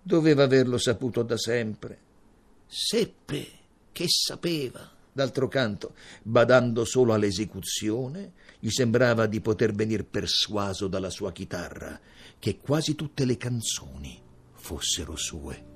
Doveva 0.00 0.44
averlo 0.44 0.78
saputo 0.78 1.24
da 1.24 1.36
sempre. 1.36 1.98
Seppe 2.68 3.48
che 3.90 4.04
sapeva. 4.06 4.88
D'altro 5.10 5.48
canto, 5.48 5.96
badando 6.22 6.84
solo 6.84 7.12
all'esecuzione, 7.14 8.34
gli 8.60 8.70
sembrava 8.70 9.26
di 9.26 9.40
poter 9.40 9.72
venir 9.72 10.04
persuaso 10.04 10.86
dalla 10.86 11.10
sua 11.10 11.32
chitarra 11.32 11.98
che 12.38 12.60
quasi 12.60 12.94
tutte 12.94 13.24
le 13.24 13.36
canzoni 13.36 14.22
fossero 14.52 15.16
sue. 15.16 15.66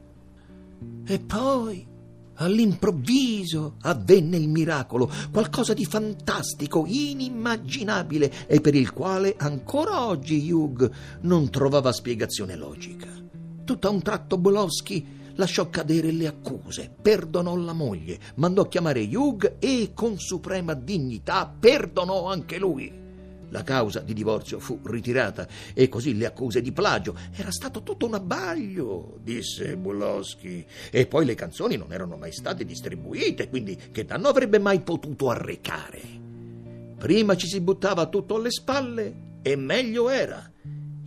E 1.04 1.18
poi 1.18 1.94
All'improvviso 2.36 3.76
avvenne 3.82 4.36
il 4.36 4.48
miracolo, 4.48 5.10
qualcosa 5.30 5.72
di 5.72 5.84
fantastico, 5.84 6.84
inimmaginabile 6.86 8.46
e 8.46 8.60
per 8.60 8.74
il 8.74 8.92
quale 8.92 9.34
ancora 9.38 10.06
oggi 10.06 10.50
Hugh 10.50 10.90
non 11.22 11.50
trovava 11.50 11.92
spiegazione 11.92 12.56
logica. 12.56 13.08
Tutto 13.64 13.88
a 13.88 13.90
un 13.90 14.02
tratto 14.02 14.38
Bolowski 14.38 15.32
lasciò 15.36 15.70
cadere 15.70 16.12
le 16.12 16.26
accuse, 16.26 16.94
perdonò 17.00 17.56
la 17.56 17.72
moglie, 17.72 18.18
mandò 18.36 18.68
chiamare 18.68 19.08
Hugh 19.10 19.56
e 19.58 19.92
con 19.94 20.18
suprema 20.18 20.74
dignità 20.74 21.52
perdonò 21.58 22.26
anche 22.28 22.58
lui. 22.58 23.05
La 23.50 23.62
causa 23.62 24.00
di 24.00 24.12
divorzio 24.12 24.58
fu 24.58 24.80
ritirata 24.82 25.46
e 25.72 25.88
così 25.88 26.16
le 26.16 26.26
accuse 26.26 26.60
di 26.60 26.72
plagio. 26.72 27.16
Era 27.34 27.50
stato 27.50 27.82
tutto 27.82 28.06
un 28.06 28.14
abbaglio, 28.14 29.18
disse 29.22 29.76
Bulowski. 29.76 30.64
E 30.90 31.06
poi 31.06 31.24
le 31.24 31.34
canzoni 31.34 31.76
non 31.76 31.92
erano 31.92 32.16
mai 32.16 32.32
state 32.32 32.64
distribuite, 32.64 33.48
quindi 33.48 33.76
che 33.92 34.04
danno 34.04 34.28
avrebbe 34.28 34.58
mai 34.58 34.80
potuto 34.80 35.30
arrecare? 35.30 36.00
Prima 36.98 37.36
ci 37.36 37.46
si 37.46 37.60
buttava 37.60 38.06
tutto 38.06 38.36
alle 38.36 38.50
spalle 38.50 39.14
e 39.42 39.54
meglio 39.54 40.08
era. 40.08 40.50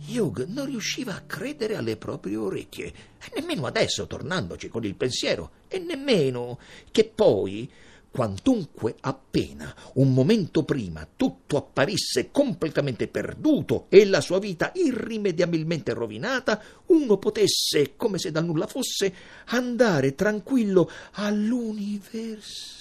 Hugh 0.08 0.46
non 0.48 0.66
riusciva 0.66 1.14
a 1.14 1.20
credere 1.20 1.76
alle 1.76 1.96
proprie 1.96 2.36
orecchie, 2.36 2.92
e 3.32 3.40
nemmeno 3.40 3.66
adesso, 3.66 4.06
tornandoci 4.06 4.68
con 4.68 4.84
il 4.84 4.94
pensiero, 4.94 5.50
e 5.68 5.78
nemmeno 5.78 6.58
che 6.90 7.04
poi 7.04 7.70
quantunque 8.10 8.96
appena 9.00 9.74
un 9.94 10.12
momento 10.12 10.64
prima 10.64 11.06
tutto 11.16 11.56
apparisse 11.56 12.30
completamente 12.30 13.06
perduto 13.08 13.86
e 13.88 14.04
la 14.04 14.20
sua 14.20 14.38
vita 14.38 14.72
irrimediabilmente 14.74 15.92
rovinata, 15.92 16.60
uno 16.86 17.18
potesse, 17.18 17.94
come 17.96 18.18
se 18.18 18.30
da 18.30 18.40
nulla 18.40 18.66
fosse, 18.66 19.14
andare 19.46 20.14
tranquillo 20.14 20.90
all'universo. 21.12 22.78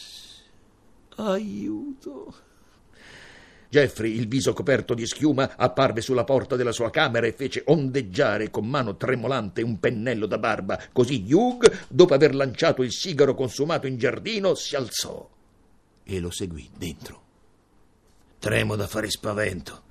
Aiuto. 1.16 2.48
Jeffrey, 3.70 4.16
il 4.16 4.28
viso 4.28 4.52
coperto 4.54 4.96
di 4.96 5.06
schiuma, 5.06 5.56
apparve 5.56 6.02
sulla 6.02 6.24
porta 6.24 6.56
della 6.56 6.72
sua 6.72 6.90
camera 6.90 7.28
e 7.28 7.34
fece 7.34 7.62
ondeggiare 7.68 8.50
con 8.50 8.68
mano 8.68 8.98
tremolante 8.98 9.62
un 9.62 9.80
pennello 9.80 10.26
da 10.26 10.40
barba. 10.40 10.82
Così 10.92 11.24
Hugh, 11.32 11.88
dopo 11.88 12.16
aver 12.16 12.34
lanciato 12.34 12.82
il 12.82 12.92
sigaro 12.92 13.36
consumato 13.36 13.86
in 13.86 13.98
giardino, 13.98 14.56
si 14.56 14.76
alzò 14.76 15.30
e 16.04 16.20
lo 16.20 16.32
seguì 16.32 16.68
dentro. 16.76 17.22
Tremo 18.40 18.76
da 18.76 18.88
fare 18.88 19.12
spavento. 19.12 19.84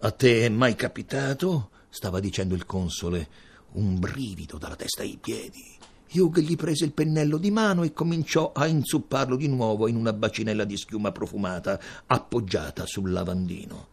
A 0.00 0.10
te 0.10 0.46
è 0.46 0.48
mai 0.48 0.74
capitato? 0.74 1.70
stava 1.88 2.18
dicendo 2.18 2.54
il 2.54 2.66
console, 2.66 3.28
un 3.72 3.98
brivido 3.98 4.58
dalla 4.58 4.76
testa 4.76 5.02
ai 5.02 5.18
piedi. 5.20 5.79
Hugh 6.12 6.40
gli 6.40 6.56
prese 6.56 6.84
il 6.84 6.92
pennello 6.92 7.36
di 7.38 7.50
mano 7.50 7.84
e 7.84 7.92
cominciò 7.92 8.52
a 8.52 8.66
inzupparlo 8.66 9.36
di 9.36 9.46
nuovo 9.46 9.86
in 9.86 9.96
una 9.96 10.12
bacinella 10.12 10.64
di 10.64 10.76
schiuma 10.76 11.12
profumata 11.12 11.80
appoggiata 12.06 12.84
sul 12.86 13.12
lavandino. 13.12 13.88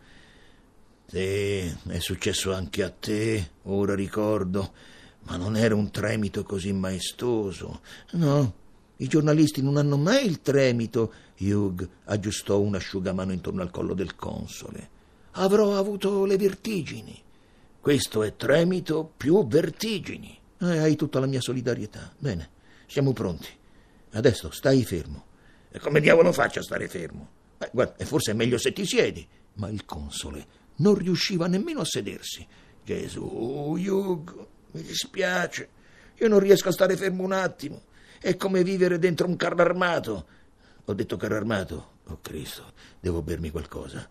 Sì, 1.06 1.73
è 1.88 1.99
successo 1.99 2.53
anche 2.53 2.84
a 2.84 2.89
te, 2.89 3.51
ora 3.63 3.93
ricordo, 3.93 4.73
ma 5.23 5.38
non 5.38 5.56
era 5.56 5.75
un 5.75 5.91
tremito 5.91 6.43
così 6.43 6.73
maestoso. 6.73 7.82
No, 8.13 8.53
i 8.97 9.08
giornalisti 9.08 9.62
non 9.62 9.77
hanno 9.77 9.97
mai 9.97 10.25
il 10.25 10.41
tremito. 10.41 11.13
Hugh 11.38 11.88
aggiustò 12.06 12.60
un 12.60 12.75
asciugamano 12.75 13.32
intorno 13.32 13.62
al 13.62 13.69
collo 13.69 13.93
del 13.93 14.15
console. 14.15 14.89
Avrò 15.34 15.77
avuto 15.77 16.25
le 16.25 16.36
vertigini. 16.36 17.21
Questo 17.80 18.23
è 18.23 18.36
tremito 18.36 19.10
più 19.15 19.45
vertigini. 19.45 20.36
Eh, 20.60 20.78
hai 20.78 20.96
tutta 20.96 21.20
la 21.20 21.28
mia 21.28 21.41
solidarietà. 21.41 22.13
Bene, 22.17 22.50
siamo 22.88 23.13
pronti. 23.13 23.50
Adesso 24.12 24.50
stai 24.52 24.84
fermo. 24.84 25.26
E 25.70 25.80
come 25.80 26.00
diavolo 26.00 26.32
faccio 26.32 26.60
a 26.60 26.63
stare 26.63 26.88
fermo? 26.88 27.30
Eh, 27.58 27.70
guarda, 27.72 28.04
forse 28.06 28.32
è 28.32 28.34
meglio 28.34 28.58
se 28.58 28.74
ti 28.74 28.86
siedi. 28.86 29.28
Ma 29.54 29.70
il 29.70 29.86
console 29.86 30.46
non 30.78 30.96
riusciva 30.96 31.48
nemmeno 31.48 31.82
a 31.82 31.86
sedersi. 31.86 32.46
Gesù, 32.84 33.24
Hugh, 33.24 34.48
mi 34.72 34.82
dispiace. 34.82 35.70
Io 36.20 36.28
non 36.28 36.39
riesco 36.39 36.70
a 36.70 36.72
stare 36.72 36.98
fermo 36.98 37.24
un 37.24 37.34
attimo. 37.34 37.84
È 38.20 38.36
come 38.36 38.63
vivere 38.63 38.98
dentro 38.98 39.28
un 39.28 39.36
carro 39.36 39.62
armato. 39.62 40.28
Ho 40.86 40.93
detto 40.93 41.17
carro 41.17 41.36
armato? 41.36 41.96
Oh 42.06 42.20
Cristo, 42.22 42.74
devo 43.00 43.22
bermi 43.22 43.52
qualcosa. 43.52 44.08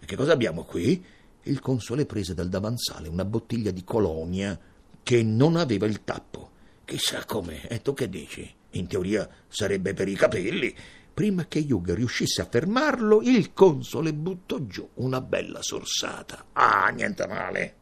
E 0.00 0.06
che 0.06 0.16
cosa 0.16 0.32
abbiamo 0.32 0.64
qui? 0.64 1.04
Il 1.42 1.60
console 1.60 2.06
prese 2.06 2.34
dal 2.34 2.48
davanzale 2.48 3.08
una 3.08 3.24
bottiglia 3.24 3.70
di 3.70 3.84
colonia 3.84 4.58
che 5.04 5.22
non 5.22 5.54
aveva 5.54 5.86
il 5.86 6.02
tappo. 6.02 6.50
Chissà 6.84 7.24
come. 7.24 7.68
E 7.68 7.80
tu 7.80 7.94
che 7.94 8.08
dici? 8.08 8.52
In 8.70 8.88
teoria 8.88 9.28
sarebbe 9.46 9.94
per 9.94 10.08
i 10.08 10.14
capelli. 10.14 10.74
Prima 11.14 11.46
che 11.46 11.64
Hugh 11.68 11.94
riuscisse 11.94 12.40
a 12.42 12.48
fermarlo, 12.50 13.20
il 13.22 13.52
console 13.52 14.12
buttò 14.12 14.58
giù 14.66 14.88
una 14.94 15.20
bella 15.20 15.62
sorsata. 15.62 16.46
Ah, 16.54 16.88
niente 16.88 17.26
male. 17.28 17.74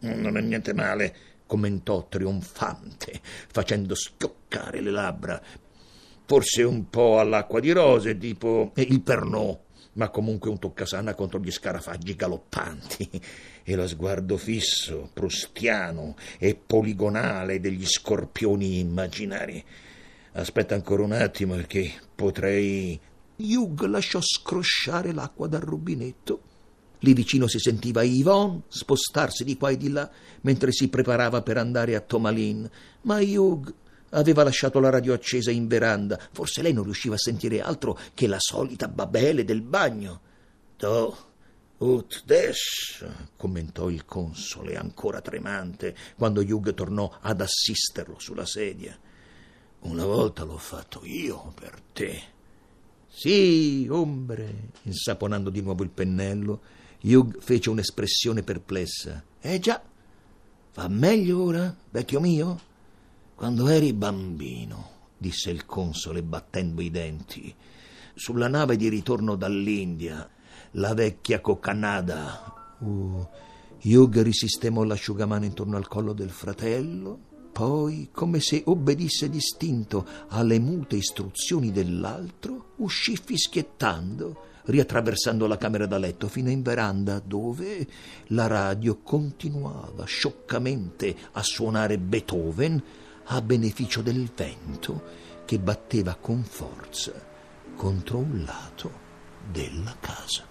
Non 0.00 0.36
è 0.36 0.40
niente 0.40 0.74
male, 0.74 1.14
commentò 1.46 2.08
trionfante, 2.08 3.20
facendo 3.22 3.94
schioccare 3.94 4.80
le 4.80 4.90
labbra. 4.90 5.40
Forse 6.24 6.64
un 6.64 6.90
po' 6.90 7.20
all'acqua 7.20 7.60
di 7.60 7.70
rose, 7.70 8.18
tipo 8.18 8.72
il 8.74 9.00
Pernod, 9.00 9.58
ma 9.94 10.08
comunque 10.08 10.50
un 10.50 10.58
toccasana 10.58 11.14
contro 11.14 11.38
gli 11.38 11.50
scarafaggi 11.50 12.14
galoppanti 12.14 13.08
e 13.62 13.74
lo 13.74 13.86
sguardo 13.86 14.36
fisso, 14.36 15.10
prustiano 15.12 16.16
e 16.38 16.54
poligonale 16.54 17.60
degli 17.60 17.84
scorpioni 17.84 18.78
immaginari. 18.78 19.62
Aspetta 20.32 20.74
ancora 20.74 21.02
un 21.02 21.12
attimo 21.12 21.54
perché 21.54 21.92
potrei. 22.14 22.98
Hugh 23.36 23.82
lasciò 23.86 24.20
scrosciare 24.20 25.12
l'acqua 25.12 25.46
dal 25.46 25.60
rubinetto. 25.60 26.50
Lì 27.00 27.14
vicino 27.14 27.48
si 27.48 27.58
sentiva 27.58 28.02
Yvonne 28.02 28.62
spostarsi 28.68 29.44
di 29.44 29.56
qua 29.56 29.70
e 29.70 29.76
di 29.76 29.90
là 29.90 30.08
mentre 30.42 30.70
si 30.70 30.88
preparava 30.88 31.42
per 31.42 31.56
andare 31.56 31.96
a 31.96 32.00
Tomalin, 32.00 32.70
ma 33.02 33.18
Hugh 33.20 33.74
aveva 34.12 34.42
lasciato 34.42 34.80
la 34.80 34.90
radio 34.90 35.12
accesa 35.12 35.50
in 35.50 35.66
veranda. 35.66 36.18
Forse 36.32 36.62
lei 36.62 36.72
non 36.72 36.84
riusciva 36.84 37.14
a 37.14 37.18
sentire 37.18 37.60
altro 37.60 37.98
che 38.14 38.26
la 38.26 38.38
solita 38.38 38.88
babele 38.88 39.44
del 39.44 39.62
bagno. 39.62 40.20
Tu 40.76 41.14
Ut 41.82 42.22
des, 42.24 43.04
commentò 43.36 43.90
il 43.90 44.04
console, 44.04 44.76
ancora 44.76 45.20
tremante, 45.20 45.96
quando 46.16 46.40
Hugh 46.40 46.74
tornò 46.74 47.12
ad 47.20 47.40
assisterlo 47.40 48.20
sulla 48.20 48.46
sedia. 48.46 48.96
Una 49.80 50.04
volta 50.04 50.44
l'ho 50.44 50.58
fatto 50.58 51.00
io 51.04 51.52
per 51.58 51.80
te. 51.92 52.22
Sì, 53.08 53.88
ombre, 53.90 54.70
insaponando 54.82 55.50
di 55.50 55.60
nuovo 55.60 55.82
il 55.82 55.90
pennello, 55.90 56.60
Hugh 57.02 57.40
fece 57.40 57.68
un'espressione 57.70 58.44
perplessa. 58.44 59.20
Eh 59.40 59.58
già, 59.58 59.82
va 60.74 60.86
meglio 60.86 61.42
ora, 61.42 61.76
vecchio 61.90 62.20
mio? 62.20 62.60
Quando 63.34 63.68
eri 63.68 63.92
bambino, 63.92 64.90
disse 65.18 65.50
il 65.50 65.66
console 65.66 66.22
battendo 66.22 66.80
i 66.80 66.90
denti, 66.90 67.54
sulla 68.14 68.48
nave 68.48 68.76
di 68.76 68.88
ritorno 68.88 69.36
dall'India, 69.36 70.28
la 70.72 70.94
vecchia 70.94 71.40
coccanada. 71.40 72.76
Uh, 72.78 73.26
Hugh 73.82 74.22
risistemò 74.22 74.84
l'asciugamano 74.84 75.44
intorno 75.44 75.76
al 75.76 75.88
collo 75.88 76.12
del 76.12 76.30
fratello, 76.30 77.30
poi, 77.52 78.08
come 78.12 78.40
se 78.40 78.62
obbedisse 78.64 79.28
distinto 79.28 80.06
alle 80.28 80.58
mute 80.58 80.96
istruzioni 80.96 81.70
dell'altro, 81.70 82.72
uscì 82.76 83.16
fischiettando, 83.16 84.60
riattraversando 84.64 85.46
la 85.46 85.58
camera 85.58 85.86
da 85.86 85.98
letto 85.98 86.28
fino 86.28 86.48
in 86.48 86.62
veranda, 86.62 87.20
dove 87.22 87.86
la 88.28 88.46
radio 88.46 88.98
continuava 89.02 90.04
scioccamente 90.04 91.14
a 91.32 91.42
suonare 91.42 91.98
Beethoven 91.98 92.82
a 93.26 93.40
beneficio 93.40 94.02
del 94.02 94.30
vento 94.34 95.02
che 95.44 95.58
batteva 95.58 96.16
con 96.20 96.42
forza 96.42 97.12
contro 97.74 98.18
un 98.18 98.44
lato 98.44 98.90
della 99.50 99.96
casa. 100.00 100.46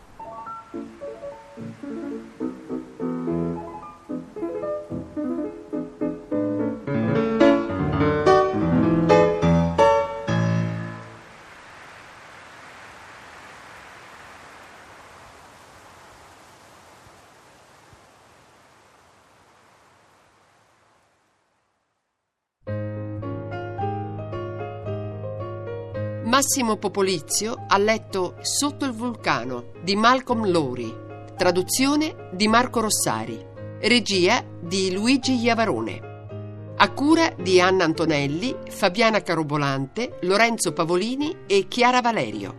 Massimo 26.31 26.77
Popolizio 26.77 27.65
ha 27.67 27.77
letto 27.77 28.37
Sotto 28.39 28.85
il 28.85 28.93
vulcano 28.93 29.73
di 29.83 29.97
Malcolm 29.97 30.49
Lowry, 30.49 30.95
traduzione 31.35 32.29
di 32.31 32.47
Marco 32.47 32.79
Rossari, 32.79 33.45
regia 33.81 34.41
di 34.61 34.93
Luigi 34.93 35.35
Iavarone. 35.35 36.71
A 36.77 36.89
cura 36.93 37.33
di 37.37 37.59
Anna 37.59 37.83
Antonelli, 37.83 38.55
Fabiana 38.69 39.21
Carobolante, 39.21 40.19
Lorenzo 40.21 40.71
Pavolini 40.71 41.39
e 41.47 41.67
Chiara 41.67 41.99
Valerio. 41.99 42.55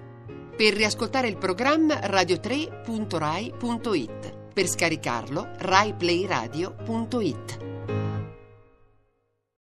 Per 0.54 0.74
riascoltare 0.74 1.28
il 1.28 1.38
programma 1.38 1.94
radio3.rai.it. 1.94 4.52
Per 4.52 4.68
scaricarlo 4.68 5.48
raiplayradio.it. 5.56 7.71